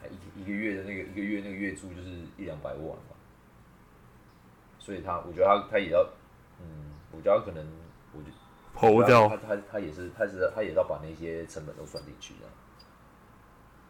[0.07, 3.15] 一一个月的那个一个月那个月租就是一两百万嘛，
[4.77, 6.07] 所以他，我觉得他他也要，
[6.59, 7.65] 嗯，我觉得他可能，
[8.13, 8.29] 我就
[8.73, 12.47] 抛掉他他他也是他是他也要把那些成本都算进去的。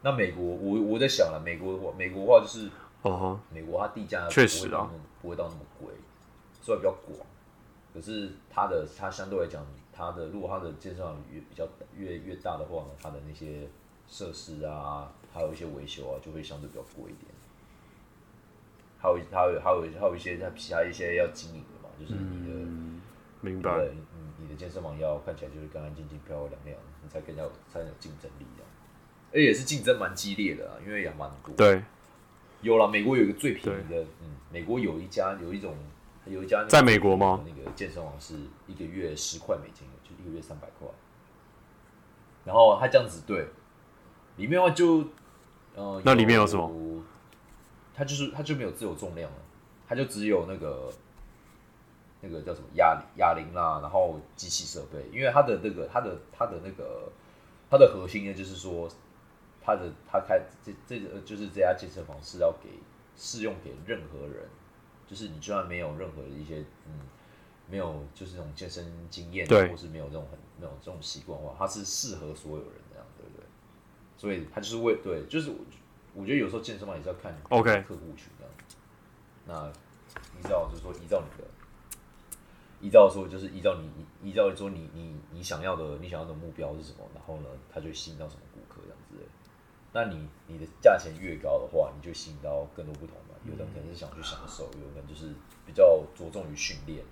[0.01, 2.69] 那美国，我我在想了，美国的话，美国的话就是。
[3.01, 4.91] 哦美国它地价确实啊，
[5.21, 5.87] 不会到那么贵，
[6.59, 7.25] 虽然比较广，
[7.93, 13.69] 可是它的它相对来讲，它的如果它的建设越比较越越大的话呢，它的那些
[14.05, 17.31] 设施啊，还有一些维修啊，就会相对比较贵一点。
[19.01, 22.53] 还有还有还有还有一些它其他一些要经营的嘛，就是你的
[23.41, 28.63] 明白，嗯，你的健身房要看起来就是干干净净、漂漂亮亮，你才更加有才有竞争力啊。
[29.31, 31.53] 而且是竞争蛮激烈的啊，因为也蛮多。
[31.55, 31.81] 对。
[32.61, 35.77] 有了，美国有一个最便宜的，嗯，美国有一家有一种
[36.25, 37.41] 有一家在美国吗？
[37.47, 38.35] 那个健身房是
[38.67, 40.85] 一个月十块美金，就一个月三百块。
[42.43, 43.47] 然后他这样子对，
[44.39, 45.03] 里面的话就，
[45.75, 47.03] 呃，那里面有什么？
[47.93, 49.37] 它就是它就没有自由重量了，
[49.85, 50.89] 它就只有那个
[52.21, 57.11] 那个叫什么哑哑铃啦，然后机器设备，因为它的那个它的它的那个
[57.69, 58.89] 它的核心呢，就是说
[59.61, 62.69] 它的它开这这个就是这家健身房是要给
[63.17, 64.47] 适用给任何人，
[65.05, 66.93] 就是你就算没有任何的一些嗯
[67.69, 72.73] 没有就是那种健身经验，对或是没有这种很那种这种习惯的话，它是适合所有人？
[74.19, 75.55] 所以他就是为对，就是我
[76.13, 78.53] 我觉得有时候健身房也是要看 OK 客户群这样。
[79.47, 79.67] 那
[80.37, 81.47] 依照就是说依照你的，
[82.81, 89.23] 依照说就是依照你依照说你你你想要的你想要的目标是什么，然后呢，他就吸引到什么顾客这样子的。
[89.93, 93.35] 那你你的价钱越高的话，你就吸引到更多不同的。
[93.49, 95.33] 有的人可能是想去享受，有的人就是
[95.65, 97.03] 比较着重于训练。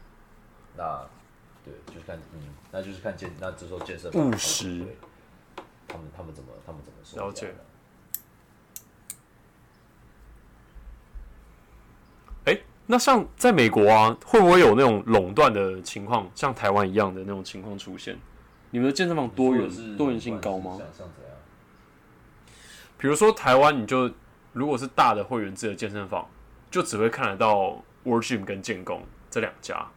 [0.76, 1.08] 那
[1.64, 4.98] 对，就是看嗯，那就是看健，那这时候健身房务实对
[5.98, 7.26] 他们他们怎么他们怎么说？
[7.26, 7.54] 了解。
[12.46, 18.18] 哎，那像在美国啊，会不会有那种垄断的情况，像台湾一样的那种情况出现？
[18.70, 20.78] 你们的健身房多元多元性高吗？
[22.98, 24.12] 比如说台湾，你就
[24.54, 26.28] 如果是大的会员制的健身房，
[26.70, 29.88] 就只会看得到 World Gym 跟建工这两家，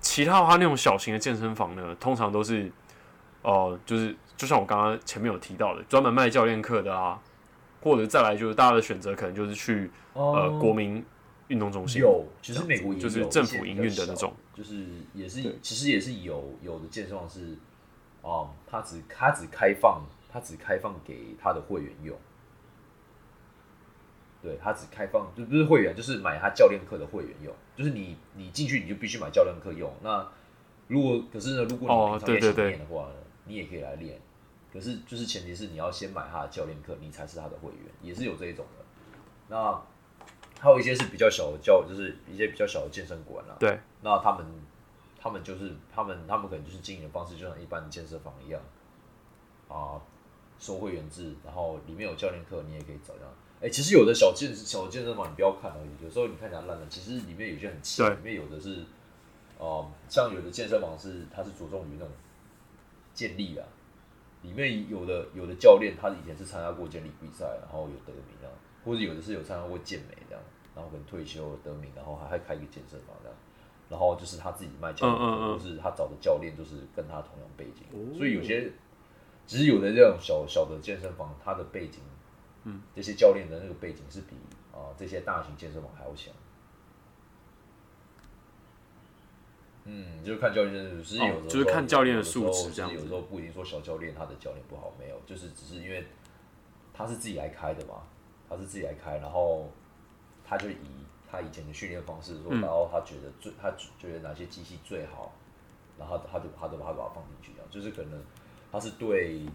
[0.00, 2.70] 其他的话那种小型的健身房呢，通常都是，
[3.42, 7.20] 呃，就是就像我刚刚前面有提到的，专门卖教练课的啊，
[7.82, 11.04] 或者再来就是大家的选择可能就是去呃国民
[11.48, 17.58] 运动中心，有，其实美国就是政府营运的那种，就是也是其实也是有有的健身房是，
[18.22, 22.16] 哦、它只它只开放它只开放给他的会员用，
[24.40, 29.92] 对，它只开放就不是会员，就是买他教练课的会员用，就是你你进去你就必须买教练课用。
[30.00, 30.24] 那
[30.86, 33.14] 如果可是呢，如果哦你平常也想对对对练的话呢，
[33.46, 34.20] 你也可以来练。
[34.72, 38.84] 可是就是前提是你要先买他的教练课，你才是他的会员，也是有这一种的。
[39.48, 39.80] 那
[40.60, 43.56] 还有一些是比较小的教，就是一些比较小的健身馆啦。
[43.58, 44.44] 对，那他们
[45.20, 48.60] 他们就是他们他们可能就是经营的方式，就像一般的健身房一样
[49.68, 50.00] 啊，
[50.58, 53.32] 收会员制，然后里面有教练课，你也可以找这样。
[53.60, 58.84] 哎、其实有的小健小健身房你不要看而已，有时候你看起来烂了，其实里面有些很气，对里面有的是
[59.58, 62.08] 哦、像有的健身房是它是着重于那种
[63.12, 63.66] 健力啊，
[64.42, 68.48] 里面有的有的教练他以前是参加过健力比赛，然后有得名啊，
[68.84, 70.42] 或者有的是有参加过健美这样，
[70.74, 73.36] 然后可能退休得名，然后还还开一个健身房这样，
[73.88, 75.52] 然后就是他自己卖教练课，嗯嗯嗯。
[75.52, 78.16] 或是他找的教练就是跟他同样背景，哦。
[78.16, 78.70] 所以有些
[79.46, 82.00] 只是有的这种小小的健身房，他的背景，
[82.64, 84.36] 嗯，这些教练的那个背景是比
[84.72, 86.32] 啊、这些大型健身房还要强。
[89.90, 96.04] 嗯，就是看教练，就是有的时候、哦就是看教练的素质有时候这样子有时候不一定说小教练他的教练不好，没有，就是只是因为
[96.92, 98.02] 他是自己来开的嘛，
[98.50, 99.72] 他是自己来开，然后
[100.44, 105.32] 他就以他以前的训练方式然后他觉得最他觉得哪些机器最好，
[105.98, 108.22] 然后他他就他就把它把它放进去，这样就是可能
[108.70, 109.46] 他是对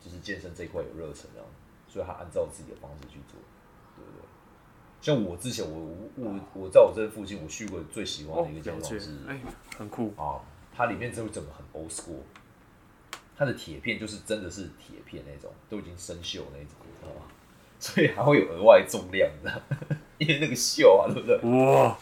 [0.00, 1.46] 就是健身这一块有热忱，这样，
[1.86, 3.38] 所以他按照自己的方式去做？
[5.06, 5.78] 像我之前我
[6.16, 9.40] 我我我在我这附近我去过最喜欢哦的一个，健了解身房是，哎，
[9.78, 10.42] 很酷，啊，
[10.74, 12.22] 它里面真的整个很 old school，
[13.36, 17.22] 它的铁片就是真的是铁片那种，都已经生锈那种，你知道吗？
[17.78, 19.62] 所以还会有额外重量的，
[20.18, 21.36] 因为那个锈啊，对不对？
[21.52, 21.96] 哇，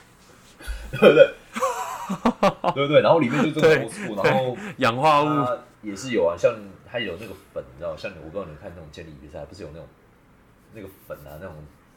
[0.92, 1.34] 对不对？
[2.72, 3.02] 对不对？
[3.02, 6.50] 然后里面就真的对 old school，然后氧化物，也是有啊，像
[6.90, 9.86] 它有那个粉，你知道，像我不知道你看那种健力比赛，不是有那种
[10.72, 11.54] 那个粉啊，那种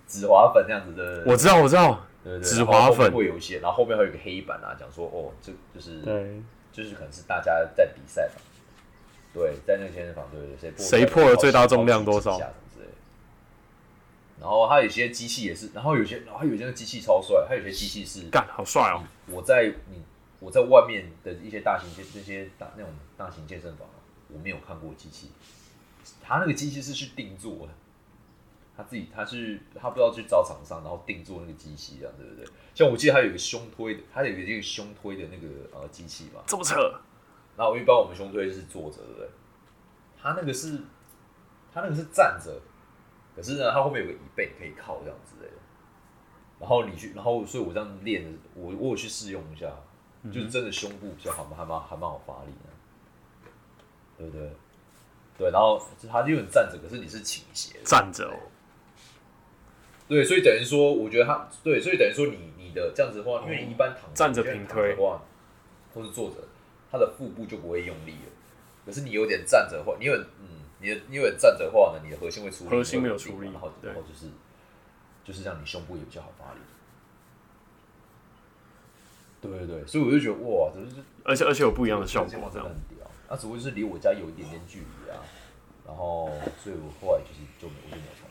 [0.07, 3.11] 紫滑粉那样子的，我知道，我知道，对对对，紫滑粉。
[3.13, 6.41] 会有一些，然后后面还有一个黑板啊，讲说哦，这就是对，
[6.71, 8.41] 就是可能是大家在比赛嘛，
[9.33, 12.39] 对，在那个健身房，对对，谁破谁破了最大重量多少。
[14.39, 20.03] 然后他有些机器也是，然后有些，然后还有一些机器超帅，他有些机器是干，好帅哦，我在你
[20.39, 23.97] 我在外面的一些大型健那些大那种大型健身房啊，
[24.31, 25.31] 我没有看过机器，
[26.21, 27.69] 他那个机器是去定做的，
[28.77, 32.45] 他自己他是他不知道去找厂商，然后定做那个机器，这样对不对？
[32.75, 36.75] 像我记得他有一个胸推的，他有一个这个胸推的那个呃机器嘛，这么扯，
[37.57, 39.27] 然后一般我们胸推是坐着，对不对？
[40.21, 40.77] 他那个是
[41.73, 42.61] 他那个是站着，
[43.35, 45.57] 可是呢，他后面有个椅背可以靠这样之类的。
[46.59, 49.71] 然后你去，然后所以我这样练的，我我有去试用一下，
[50.31, 53.49] 就是真的胸部比较好，还蛮还蛮好发力的，
[54.17, 54.51] 对不对？
[55.37, 58.37] 对，然后就他就有站着，可是你是倾斜的，站着哦，
[60.07, 65.21] 对，所以等于说，我觉得他对，所以等于说你你的这样子的话，因为你一般躺站着平推的话，
[65.93, 66.37] 或是坐着，
[66.89, 68.31] 他的腹部就不会用力了。
[68.85, 74.31] 可是你有点站着的话，你有嗯，你的你有点站着的话呢，你的核心会出力，核心没有出力然后然后就是
[75.25, 76.59] 就是让你胸部也比较好发力。
[79.41, 83.05] 对对对，所以我就觉得哇，真是而且而且有不一样的效果，这样真的很屌。
[83.29, 85.19] 那只不过是离我家有一点点距离啊，
[85.85, 86.31] 然后
[86.63, 88.26] 所以我后来就是就我就没有。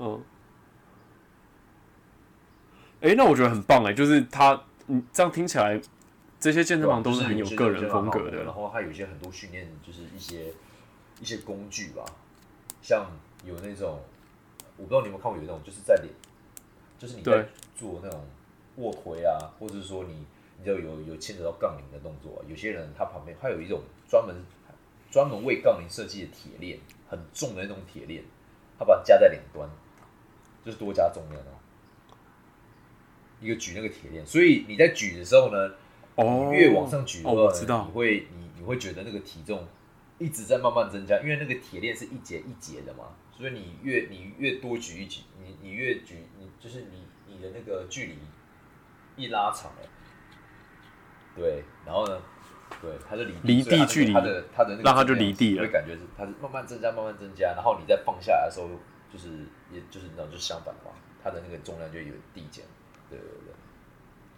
[0.00, 0.20] 嗯。
[3.02, 5.80] 哎、那我觉得很棒哎，就是他，嗯，这样听起来，
[6.38, 8.44] 这些健身房都是很有个人风格的。
[8.44, 10.52] 然后还有一些很多训练，就是一些
[11.20, 12.04] 一些工具吧，
[12.82, 13.06] 像
[13.44, 14.00] 有那种，
[14.76, 16.08] 我不知道你有没有看过，有那种就是在脸，
[16.98, 18.22] 就是你在做那种
[18.76, 20.26] 卧推啊，或者是说你
[20.58, 24.36] 你知道有有牵扯到杠铃的动作、啊，有些人他旁边还有一种专门
[25.10, 28.22] 专门为杠铃设计的铁链，很重的那种铁链，
[28.78, 29.66] 他把它夹在两端，
[30.64, 31.56] 就是多加重量哦。
[33.40, 35.72] 一个举那个铁链，所以你在举的时候呢，
[36.16, 39.66] 哦，越往上举的哦，知道你，会你你会觉得那个体重
[40.18, 48.18] 一直在慢慢增加，因为那个铁链是一节一节的嘛，所以你越你越多举一举，你你越举你就是你你的那个距离
[49.16, 49.88] 一拉长了，
[51.34, 52.20] 对，然后呢，
[52.82, 58.68] 对，它就离离地距离它的它的那个让它就离地了会感觉是它是慢慢增加慢慢增加，然后你再放下来的时候，
[59.10, 60.90] 就是也就是你知道就是相反的嘛，
[61.22, 62.64] 它的那个重量就有递减，
[63.08, 63.54] 对对对。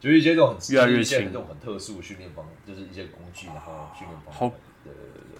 [0.00, 4.40] 就是一些这种越来越轻这种很特殊的训练方，就是一些工具，然后训练方法。
[4.40, 5.38] 好对对对对，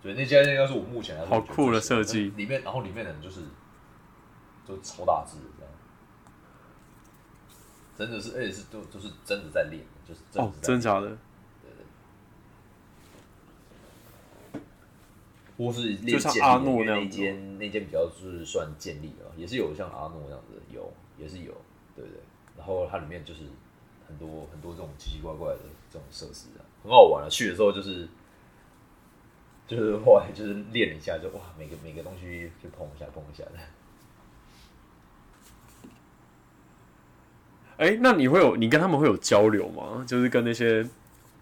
[0.00, 3.40] 所以那家应该是我目前来说好酷的设计里面然后里面的人就是
[4.64, 5.72] 就超大只的这样，
[7.96, 11.18] 真的是而且是都都是真的在练，就是真的哦是，在练真的假的？
[15.58, 21.52] 或是练就像阿诺那那样子间那间比较是算建立的，也是有像阿诺那样子的，有也是有，
[21.96, 22.20] 对不对？
[22.56, 23.40] 然后它里面就是
[24.06, 25.58] 很多很多这种奇奇怪怪的
[25.92, 27.28] 这种设施啊，很好玩啊。
[27.28, 28.08] 去的时候就是
[29.66, 33.50] 就是 后来就是练了一下，就哇，每个每个东西就碰一下碰一下的。
[37.78, 40.04] 哎、那你会有你跟他们会有交流吗？
[40.06, 40.84] 就是跟那些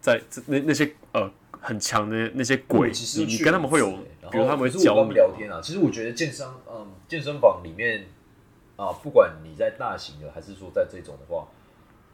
[0.00, 1.31] 在那那些呃
[1.66, 5.61] 很强的那些鬼，其实你你跟他们会有，然后比如他们会我跟他们教你聊天啊。
[5.61, 8.07] 其实我觉得健身，嗯，健身房里面
[8.76, 11.48] 啊，不管你在大型的，还是说在这种的话，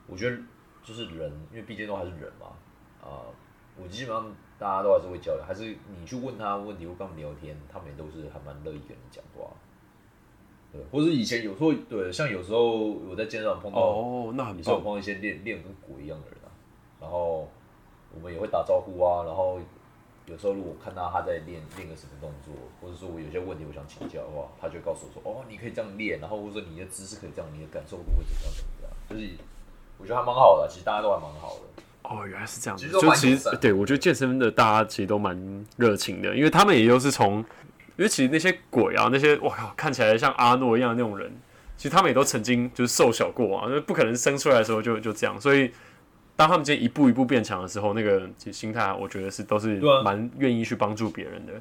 [0.06, 0.38] 我觉得
[0.82, 2.56] 就是人，因为毕竟都还是人嘛，
[3.02, 3.28] 啊，
[3.76, 5.64] 我基本上大家都还是会交流，还是
[6.00, 9.50] 你去问他问题或跟他们聊天，他们也都是还蛮乐意跟你讲话。
[10.72, 14.80] 对，或者以前有时候对，像有时候我在健身房碰到，哦，那很也是有。
[14.80, 16.48] 碰到一些练练跟鬼一样的人啊，
[16.98, 17.50] 然后
[18.14, 19.58] 我们也会打招呼啊，然后
[20.26, 29.36] 有时候如果看到他在练练个什么动作，或者说我有些问题我想请教的话，他就告诉我说，哦，你可以这样练，然后或者说你的姿势可以这样，你的感受度会怎么样怎么样，就是
[29.98, 31.82] 我觉得还蛮好的，其实大家都还蛮好的。
[32.02, 32.88] 哦，原来是这样子。
[32.88, 37.38] 就其实对我觉得健身的大家其实都蛮热情的，因为他们也都是从，
[37.96, 41.32] 因为其实那些鬼啊，那些哇靠，看起来像阿诺一样的那种人，
[41.76, 45.72] 其实他们也都曾经就是瘦小过啊，就不可能生出来的时候就就这样，所以
[46.42, 51.52] 当他们今天一步一步变强的时候，那个其实心态，我觉得是都是蛮愿意去帮助别人的。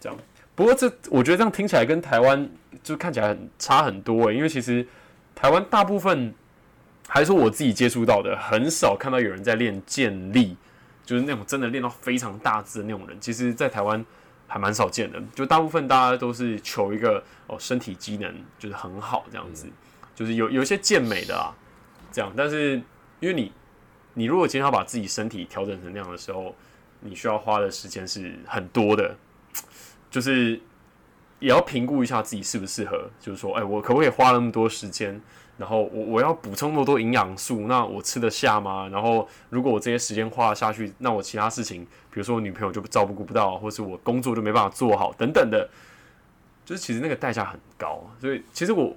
[0.00, 0.18] 这样，
[0.54, 2.48] 不过这我觉得这样听起来跟台湾
[2.82, 4.86] 就看起来很差很多因为其实
[5.34, 6.32] 台湾大部分
[7.06, 10.56] 还是说我自己接触到的，很少看到有人在练健力，
[11.04, 13.14] 就是那种真的练到非常大只的那种人。
[13.20, 14.02] 其实，在台湾
[14.46, 19.66] 还蛮少见的，就大部分大家都是求一个哦身体机能就是很好这样子，
[20.14, 21.52] 就是有有一些健美的啊，
[22.10, 22.32] 这样。
[22.34, 22.80] 但是
[23.20, 23.52] 因为你
[24.14, 26.54] 你如果今天要把自己身体调整成那样的时候，
[27.00, 29.16] 你需要花的时间是很多的，
[30.10, 30.60] 就是
[31.40, 35.20] 也要评估一下自己适不适合，就是说，哎、我可不可以花那么多时间？
[35.56, 38.88] 然后我我要补充那么多营养素，那我吃得下吗？
[38.88, 45.68] 然后如果我这些时间花下去，那我其他事情，比如说我女朋友就照顾不到，或是我工作就没办法做好，等等的，
[46.64, 48.04] 就是其实那个代价很高。
[48.20, 48.96] 所以其实我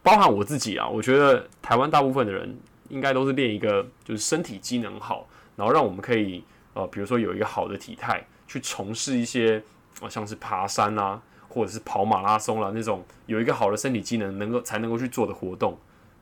[0.00, 2.56] 包含我自己啊，我觉得台湾大部分的人
[2.90, 5.26] 应该都是练一个就是身体机能好，
[5.56, 9.62] 然后让我们可以呃，比如说有一个好的体态，去从事一些
[10.02, 15.78] 呃像是爬山啊，或者是跑马拉松啦那种有一个好的身体机能能够才能够去做的活动，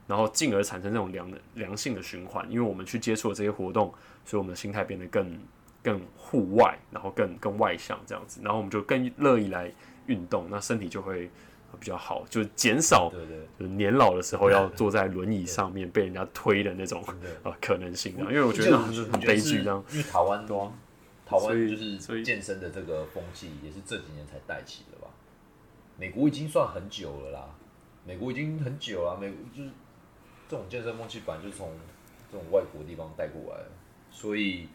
[0.06, 2.46] 然后进而产生这种良良性的循环。
[2.50, 3.92] 因为我们去接触了这些活动，
[4.24, 5.38] 所以我们的心态变得更
[5.82, 9.72] 更户外，然后更更外向这样子，然后我们就更乐意来
[10.06, 11.30] 运动，那身体就会
[11.78, 17.04] 比较好，就是减少对对，就是年老的时候要坐在轮椅上面被人家推的那种
[17.60, 19.84] 可能性啊，因为我觉得那很很悲剧这样。
[19.92, 20.72] 因为台湾对啊
[21.26, 25.08] 台湾就是健身的这个风气也是这几年才带起的吧？
[25.98, 27.50] 美国已经算很久了啦，
[28.06, 29.70] 美国已经很久了，美国就是
[30.48, 31.70] 这种健身风气本来就是从
[32.32, 33.60] 这种外国地方带过来，
[34.10, 34.68] 所以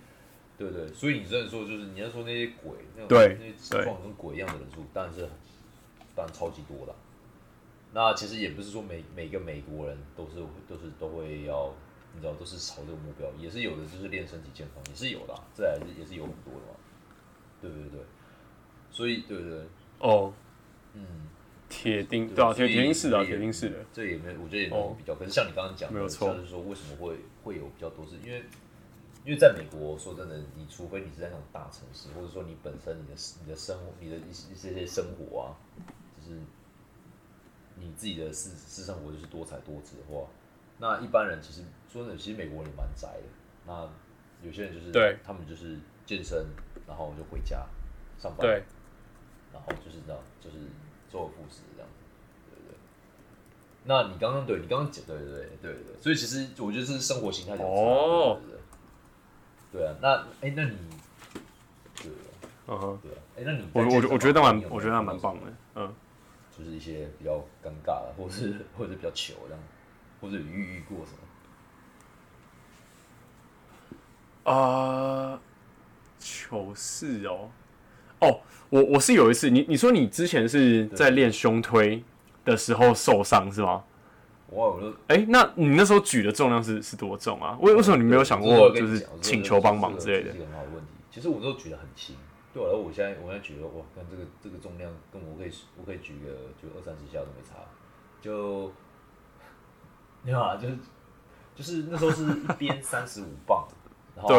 [0.58, 5.32] 对对，所以你真的说就是你要说那些鬼，那种对那些状况跟鬼一样的人数，当然是很
[6.16, 6.98] 当然超级多的啊，
[7.94, 10.36] 那其实也不是说每每个美国人都是
[10.68, 11.74] 都是都会要，
[12.14, 16.76] 你知道都是朝这个目标，也是有的就是练身体健康，也是有的、啊，这还是也是有很多的嘛，
[17.62, 18.00] 对对对，
[18.92, 19.62] 所以对对对，
[20.00, 20.34] 哦，
[20.94, 21.06] 嗯，
[21.70, 23.70] 铁钉对啊，铁铁钉是的啊，铁钉是。
[23.70, 24.96] 的，这也没有，我觉得也没有哦。
[24.98, 25.16] 比较。
[25.16, 26.34] 可是像你刚刚讲的，没有错。
[26.34, 28.44] 就是说为什么会会有比较多是因为
[29.26, 35.56] 因为在美国，说真的，你除非你是在那种大城市，或者说你本身你的你的生活、你的一些一些些生活啊，
[36.24, 36.40] 就是
[37.76, 40.28] 你自己的私私生活就是多彩多姿的话，
[40.78, 43.24] 那一般人其实说真的，其实美国人也蛮宅的。
[43.66, 43.90] 那
[44.46, 46.46] 有些人就是对他们就是健身，
[46.88, 47.66] 然后就回家
[48.20, 48.64] 上班，对，
[49.54, 50.58] 然后就是这样，就是
[51.12, 52.78] 周而复始这样子，对不对？
[53.86, 58.60] 那你刚刚对你刚刚讲，对对对对对对，所以其实我觉得是生活形态有差，哦对对
[59.72, 60.78] 对对啊，那哎、那你
[61.96, 62.30] 对啊
[62.68, 65.94] 嗯哼，对啊，哎、那你我我我觉得蛮我觉得蛮棒的，嗯。
[66.64, 69.64] 就是一些比较尴尬的，或是或者是比较糗这样，
[70.22, 71.12] 或者有遇遇过什
[74.46, 74.52] 么？
[74.52, 75.40] 啊，
[76.20, 77.50] 糗事哦，
[78.20, 78.40] 哦，
[78.70, 82.04] 我我是有一次，你你说你之前是在练胸推
[82.46, 83.84] 的时候受伤是吗？
[84.48, 87.58] 我我就哎、那你那时候举的重量是是多重啊？
[87.62, 90.34] 为为什么你没有想过就是请求帮忙之类的个这？
[90.34, 90.92] 是一个很好的问题。
[91.10, 92.16] 其实我都觉得很轻，
[92.54, 96.30] 对我来说，我现在我现在举了哇，看这个这个重量，跟我可以我可以举个
[96.62, 97.58] 就二三十下都没差，
[98.22, 98.72] 就
[100.22, 100.78] 你好啊，就是
[101.56, 103.68] 就是那时候是一边三十五磅，
[104.16, 104.30] 然后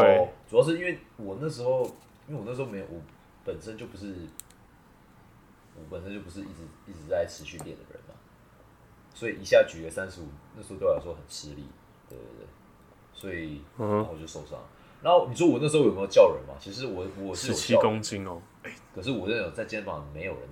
[0.48, 1.84] 主要是因为我那时候，
[2.28, 3.02] 因为我那时候没有我
[3.44, 4.14] 本身就不是
[5.74, 8.14] 我本身就不是一直一直在持续练的人嘛，
[9.12, 11.66] 所以一下举了三十五，那时候对我来说很吃力，
[12.08, 12.46] 对对对，
[13.12, 14.58] 所以嗯然后我就受伤。
[15.04, 16.54] 然后你说我那时候有没有叫人嘛？
[16.58, 18.40] 其实我我是十七公斤哦，
[18.94, 20.48] 可是我真的有在健身房没有人，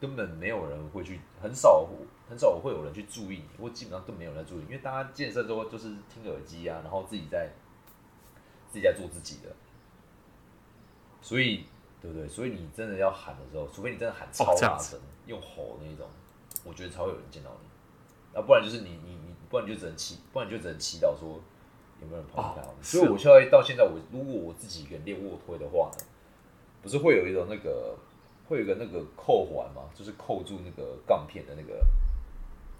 [0.00, 1.84] 根本没有人会去，很少
[2.30, 7.50] 很少会有人去注意你，或基本上都没有人在注意，因为大家健身之后就是听耳机啊，然后自己在
[8.70, 9.50] 自己在做自己的，
[11.20, 11.64] 所以
[12.00, 12.28] 对不对？
[12.28, 14.96] 所以你真的要喊的时候，除非你真的喊超大声，
[15.26, 16.06] 用吼那种，
[16.62, 17.68] 我觉得才会有人见到你，
[18.32, 21.40] 那不然就是你你你，不然你就只能祈，不然你就只能祈祷说
[22.00, 22.70] 有没有人跑去看到。
[22.70, 26.04] 哦所以我现在到现在我如果我自己一个人练卧推的话呢，
[26.82, 27.96] 不是会有一种那个
[28.48, 31.74] 会有一个那个扣环吗，就是扣住那个杠片的那个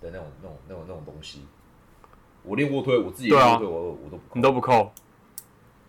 [0.01, 1.47] 的那种那种那种那种东西。
[2.45, 4.35] 我练卧推，我自己练卧推，我我都不扣。
[4.35, 4.93] 你都不扣，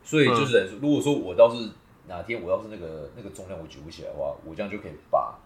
[0.03, 1.69] 所以就是如果说我倒是
[2.07, 5.37] 哪天我要是那个那个重量我举不起来的话，我这样就可以把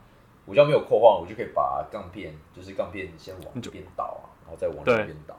[0.45, 4.95] 我这样没有扣话，我就可以把杠片就是杠片先往一边倒啊，然后再往对。
[4.95, 5.35] 另一边倒，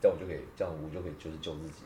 [0.00, 1.84] 这样我就可以这样我就可以就是救自己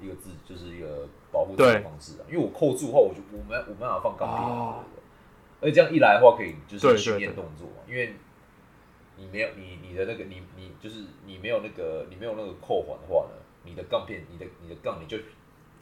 [0.00, 2.22] 一个自就是一个保护自己的方式啊。
[2.28, 4.84] 因为我扣住的话，我就我没我没办法放钢片？
[5.60, 8.14] 而且这样一来的话，可以就对对是训练动作嘛，因为
[9.16, 15.16] 你没有你你的那个你你就是你没有那个你没有那个扣环的话呢，你的杠片你的你的杠你就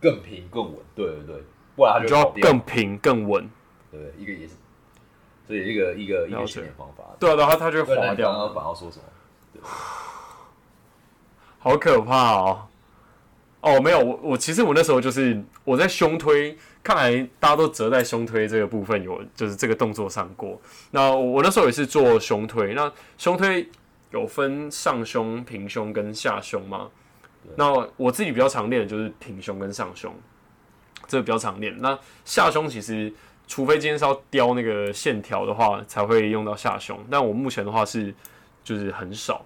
[0.00, 1.42] 更平更稳，对对对，
[1.76, 3.48] 不然它你就要更平更稳。
[3.90, 4.12] 对？
[4.18, 4.54] 一个也是，
[5.46, 7.04] 所以一个一个一个训练方法。
[7.18, 9.04] 对啊，对啊，它它就滑掉刚刚掉，反要说什么？
[11.60, 12.66] 好可怕哦。
[13.60, 20.58] 哦，没有，我我其实我那时候就是我在胸推，看来大家都折在胸推这个部分有就是这个动作上过。
[20.90, 23.68] 那我我那时候也是做胸推，那胸推
[24.12, 26.88] 有分上胸、平胸跟下胸嘛。
[27.54, 30.10] 那我自己比较常练的就是平胸跟上胸，
[31.06, 31.76] 这个比较常练。
[31.80, 33.12] 那下胸其实
[33.46, 36.98] 除非今天是要雕那个线条的话，才会用到下胸。
[37.10, 38.14] 但我目前的话是
[38.64, 39.44] 就是很少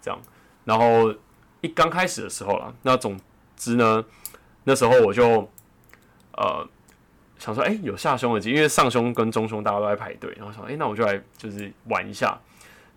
[0.00, 0.20] 这样。
[0.64, 1.12] 然后
[1.60, 3.18] 一刚开始的时候啦，那总
[3.56, 4.04] 之呢，
[4.64, 5.48] 那时候我就
[6.32, 6.66] 呃
[7.38, 12.38] 想说，哎、有下胸的机，因为上胸跟中胸大家都在排队，然后想，哎、那我就来就是玩一下。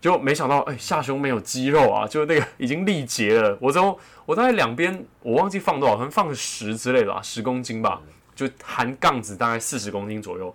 [0.00, 3.56] 结果没想到，哎、下胸没有肌肉啊，就那个已经力竭了。
[3.60, 8.00] 我之后我大概两边我忘记放多少，可能放十之类的吧，十公斤吧，
[8.34, 10.54] 就含杠子大概四十公斤左右。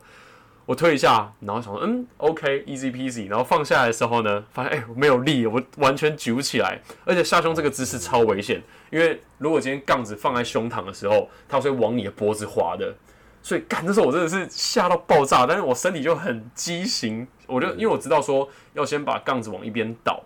[0.65, 3.29] 我推一下，然后想说，嗯，OK，easy、peasy。
[3.29, 6.81] 然后放下来的时候呢，发现哎、我没有力，我完全举不起来。
[7.05, 12.95] 而且下胸这个姿势超危险，因为如果今天杠子放在胸膛的时候，它会往你的脖子滑的。
[13.43, 20.19] 所以干，那时候我真的是吓到爆炸，但是我身体就很畸形，我就因为我知道说要先把杠子往一边倒，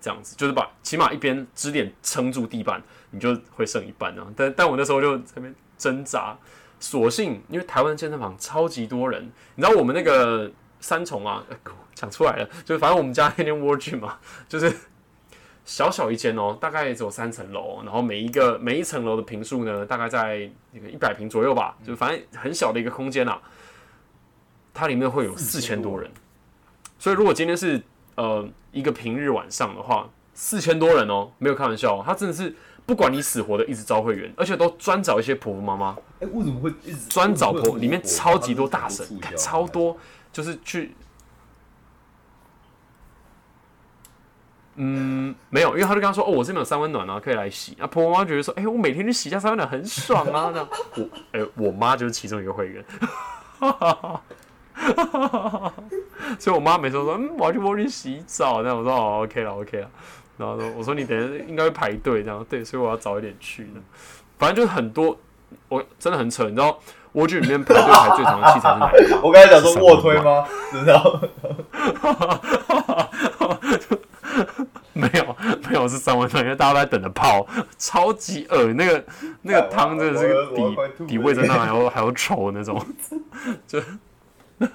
[0.00, 4.26] 这样子就是把起码一边支点撑住地板，你就会剩一半啊。
[4.34, 6.34] 但但我那时候就在那边挣扎，
[6.82, 11.56] 所幸因为台湾健身房超级多人，你知道我们那个三重啊，呃
[11.94, 14.18] 讲出来了，就是反正我们家那间 World Gym 嘛，
[14.48, 14.74] 就是
[15.64, 23.40] 小小一间哦，大概只有三层楼，然后每一个每一层楼的平数呢，大概在那个一百平左右吧，就反正很小的一个空间啊，
[24.74, 26.10] 它里面会有四千多人，
[26.98, 27.80] 所以如果今天是
[28.16, 32.52] 呃一个平日晚上的话，四千多人哦，没有开玩笑、哦，他真的是
[32.84, 39.06] 不管你死活的一直招会员，而且都专找一些婆婆妈妈，哎，为什么会一直专找婆，里面超级多大神
[39.36, 39.96] 超多，
[40.32, 40.94] 就是去。
[44.76, 50.48] 嗯，没有，因为他就跟他说：“哦，我这边有三温暖啊，可以来洗。”啊，婆婆妈觉得说：“哎、我每天去洗一下三温暖很爽啊。
[50.52, 50.66] ”这样，
[50.96, 52.82] 我，哎、我妈就是其中一个会员，
[56.38, 59.90] 所以我妈每次都说：“嗯，我要去我去洗澡。”那样我说：“哦，OK 了，OK 了。”
[60.42, 63.80] 然后说：“我说你等下应该会排队这样，对，所以我要早一点去的。
[64.38, 65.16] 反正就是很多，
[65.68, 66.78] 我真的很扯，你知道
[67.12, 69.20] 蜗居里面排队排最长的器材是哪一个？
[69.22, 70.44] 我刚才讲说卧推吗？
[70.72, 71.20] 知道
[74.94, 75.36] 没有
[75.68, 77.46] 没有是三温暖，因为大家都在等着泡，
[77.78, 79.04] 超级恶那个
[79.42, 82.84] 那个汤真的是我我我快吐了比比味真的还要还要稠那种，
[83.66, 83.80] 就，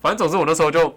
[0.00, 0.94] 反正总之我那时候就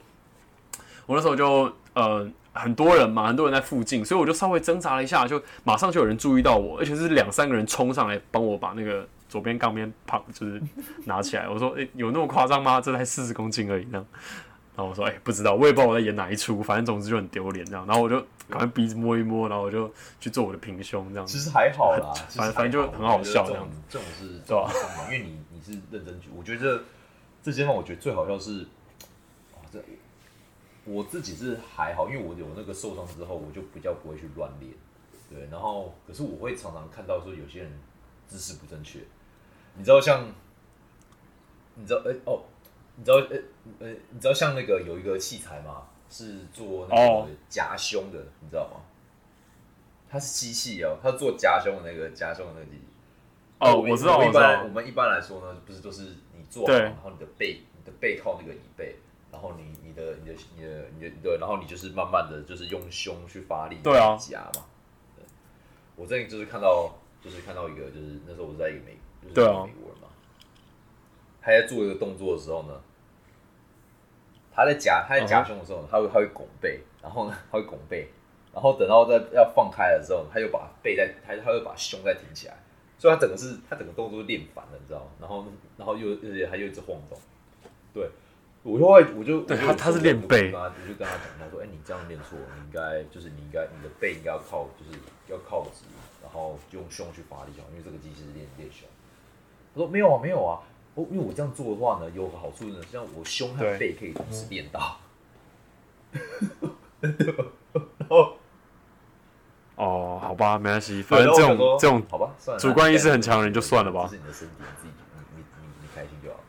[1.08, 10.62] 我那时候就呃很多人嘛，很多人在附近，所以我就稍微挣扎了一下，就马上就有人注意到我，而且是两三个人冲上来帮我把那个左边杠边胖就是
[11.05, 12.80] 拿起来， 我说诶、有那么夸张吗？
[12.80, 14.05] 这才四十公斤而已这样。
[14.76, 21.26] 然后我说：“哎、不知道，我也不知道我在演哪一出，反正总之就很丢脸这样。”然后我就赶快鼻子摸一摸，然后我就去做我的平胸这样。
[21.26, 24.72] 其实还好啦， 反反正就很好笑这样子这种是对吧
[25.05, 26.84] 因为你你是认真举，我觉得这
[27.41, 28.68] 这些方我觉得最好笑是，
[30.88, 34.74] 我自己是还好，因为我有那个受伤之后，我就比较不会去乱练，
[35.30, 37.72] 对，然后可是我会常常看到说有些人
[38.26, 39.00] 姿势不正确，
[39.76, 40.26] 你知道像，
[41.76, 42.42] 你知道哎、哦，
[42.96, 43.38] 你知道呃
[43.80, 45.84] 呃，你知道像那个有一个器材吗？
[46.10, 48.80] 是做那哦个夹胸的，你知道吗？
[50.10, 52.84] 它是机器哦，它做夹胸的那个夹胸的那个机器。
[53.60, 54.70] 哦，我知道，我知道般我。
[54.70, 58.96] 们一般来说呢，不是都是你做好，然后你的背，你的背靠那个椅背，
[59.34, 64.64] 然后你你的你的你的你的对，然后你就是慢慢的就是用胸去发力，对啊夹嘛。
[65.16, 65.26] 对，
[65.95, 70.08] 我这里就是看到，就是看到一个，就是那时候我是在一个美，就是美国人嘛，
[71.41, 72.80] 他在做一个动作的时候呢，
[74.54, 78.08] 他在夹他在夹胸的时候呢，他会他会拱背，然后呢他会拱背，
[78.54, 82.56] 然后等到在要放开的时候，他又把背再他他又把胸再挺起来，
[82.98, 85.12] 所以他整个是他整个动作练反了，你知道吗？
[85.20, 85.45] 然后
[85.78, 87.20] 然后又而且他又一直晃动，
[87.93, 88.10] 对。
[88.68, 94.99] 我就会，我就对他他是练背我就跟他我就跟他讲，他说：“哎、你这样练错，你应该就是你应该你的背应该要靠，就是
[95.32, 95.86] 要靠直，
[96.22, 98.86] 然后用胸去发力就好，因为这个机器是练练胸。”
[99.74, 100.59] 他说：“没有啊，没有啊，
[100.95, 104.97] 我因为我这样做的话呢，有个好处呢，像我胸和背可以同时练到。
[106.99, 107.13] 然
[108.09, 108.34] 后
[109.76, 114.93] 哦，好吧，没关系， 反正这种这种好吧，算了，主观意识很强的人就算了吧这是你的身体，你自己
[115.32, 116.39] 你你你你开心就好。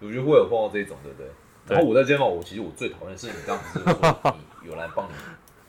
[0.00, 1.30] 我觉得会有碰到这种，对不对？
[1.70, 5.12] 对然后我在健身房，我其实我最讨厌的是你刚刚不是说 你有人帮你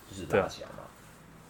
[0.09, 0.83] 就是拉起来嘛？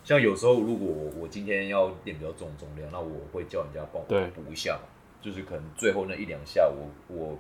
[0.04, 4.88] 像有时候如果我我今天要练比较重重量，那我会叫人家帮我补一下嘛，
[5.22, 7.38] 就是可能最后那一两下我我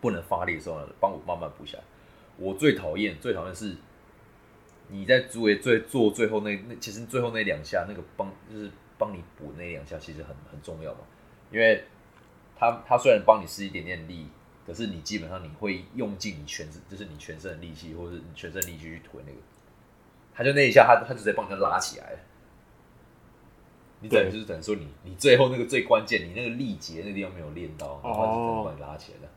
[0.00, 1.84] 不能发力的时候呢，帮我慢慢补下来。
[2.36, 3.76] 我最讨厌最讨厌是
[4.88, 11.00] 你在做最做最后那那其实最后那两下那个帮就是帮你补那两下其实很很重要嘛，
[11.50, 11.82] 因为
[12.56, 14.26] 他他虽然帮你施一点点力，
[14.70, 19.38] 可是你基本上你会用尽你全身就是你全身的力气或者是你全身力气去推那个，
[20.32, 22.18] 他就那一下他他就直接帮你拉起来了。
[24.00, 29.28] 你等于就是等于说你你最后那个最关键，你那个力竭那个地方没有练到，然后他就只能帮你拉起来的。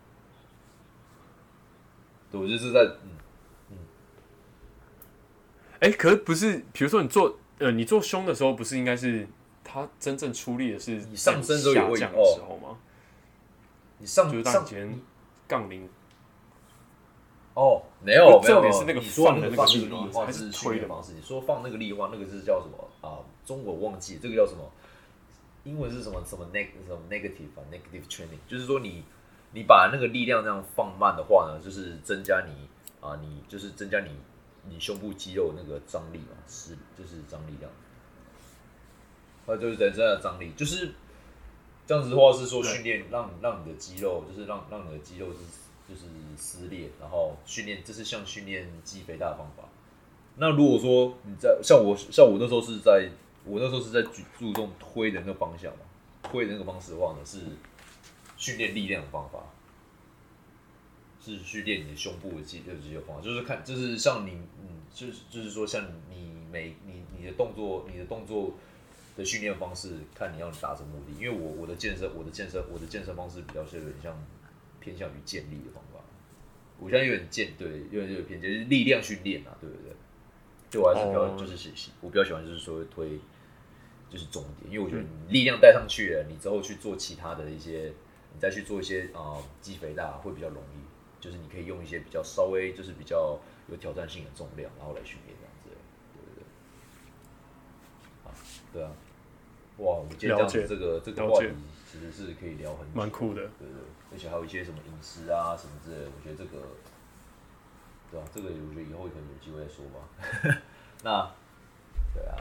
[2.29, 3.09] 对，我就是在嗯
[3.71, 3.77] 嗯，
[5.79, 9.27] 哎、可是不是，比如说你做呃，你做胸的时候，不是应该是
[9.63, 12.77] 他真正出力的是你上身的时候也会下降的时候吗？
[13.97, 15.01] 你上就是当上你今天
[15.53, 15.87] 杠铃
[17.53, 23.21] 哦，没有没有，重点是那个你说放的那个力还是是推的方式，你说放那个力的话，那个是叫什么啊？
[23.45, 24.71] 中国忘记这个叫什么？
[25.63, 29.03] 英文是什么什么 neg 什么 negative 啊 negative training，就是说你
[29.53, 32.67] 你把那个力量这样放慢的话呢，就是增加你
[32.99, 34.09] 啊，你就是增加你
[34.67, 37.73] 你胸部肌肉那个张力嘛，是就是张力这样。
[39.45, 40.93] 它就是增加张力，就是
[41.86, 45.39] 这样子的话是说训练让让你的肌肉，就是让让你的肌肉是
[45.88, 46.07] 就是
[46.38, 49.67] 撕裂，然后训练，这是像训练肌肥大的方法。
[50.38, 53.09] 那如果说你在像我像我那时候是在
[53.45, 55.79] 我那时候是在注注重推的那个方向嘛，
[56.23, 57.39] 推的那个方式的话呢是
[58.38, 59.39] 训练力量的方法，
[61.23, 64.31] 是训练你的胸部的肌肉肌肉方法，就是看就是像你
[64.61, 68.53] 嗯就是就是说像你每你你的动作你的动作
[69.16, 71.14] 的训练方式，看你要达成目的。
[71.20, 74.18] 因为我我的健身我的健身我的健身方式比较是有点像
[74.80, 75.99] 偏向于建立的方法。
[76.80, 79.93] 我现在有点健，对，有点有点偏见，就是力量训练啊，对不对？
[80.72, 83.20] 对我还是比较哦就是喜喜，我比较喜欢就是说推
[84.09, 87.93] 就是重点，因为我觉得你力量带上去了，你之后去做其他的一些，
[88.34, 93.39] 你再去做一些啊肌肥大会比较容易，就是你可以用一些比较稍微就是比较
[93.70, 95.70] 有挑战性的重量，然后来训练这样子，
[96.14, 96.43] 对不对？
[98.26, 98.34] 啊，
[98.74, 98.89] 对啊，
[99.78, 101.49] 哇，我们今天这样子了解这个这个话题
[101.89, 103.78] 其实是可以聊很久，蛮酷的对对，
[104.11, 106.65] 而且还有一些什么饮食啊什么之类的，我觉得这个，
[108.11, 110.61] 对啊，这个我觉得以后可能有机会再说吧。
[111.03, 111.32] 那，
[112.13, 112.36] 对啊，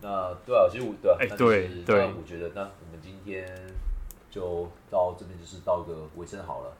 [0.00, 3.44] 那对啊，其实我对啊，哎那就是对我觉得那我们今天
[4.30, 6.72] 就到这边就是到个尾声好了，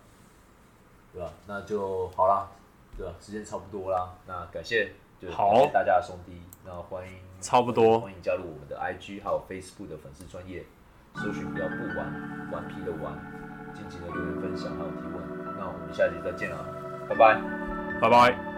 [1.13, 2.49] 对吧、那就好啦，
[2.97, 10.65] 对吧、时间差不多啦，那感谢，就感谢大家的收听，那欢迎差不多欢迎加入我们的 IG 还有 Facebook 的粉丝专业，
[11.17, 13.19] 搜寻“不要不玩”，顽皮的玩，
[13.75, 15.23] 尽情的留言分享还有提问。
[15.59, 16.59] 那我们下期再见啦，
[17.09, 17.41] 拜拜。
[18.01, 18.52] 拜拜。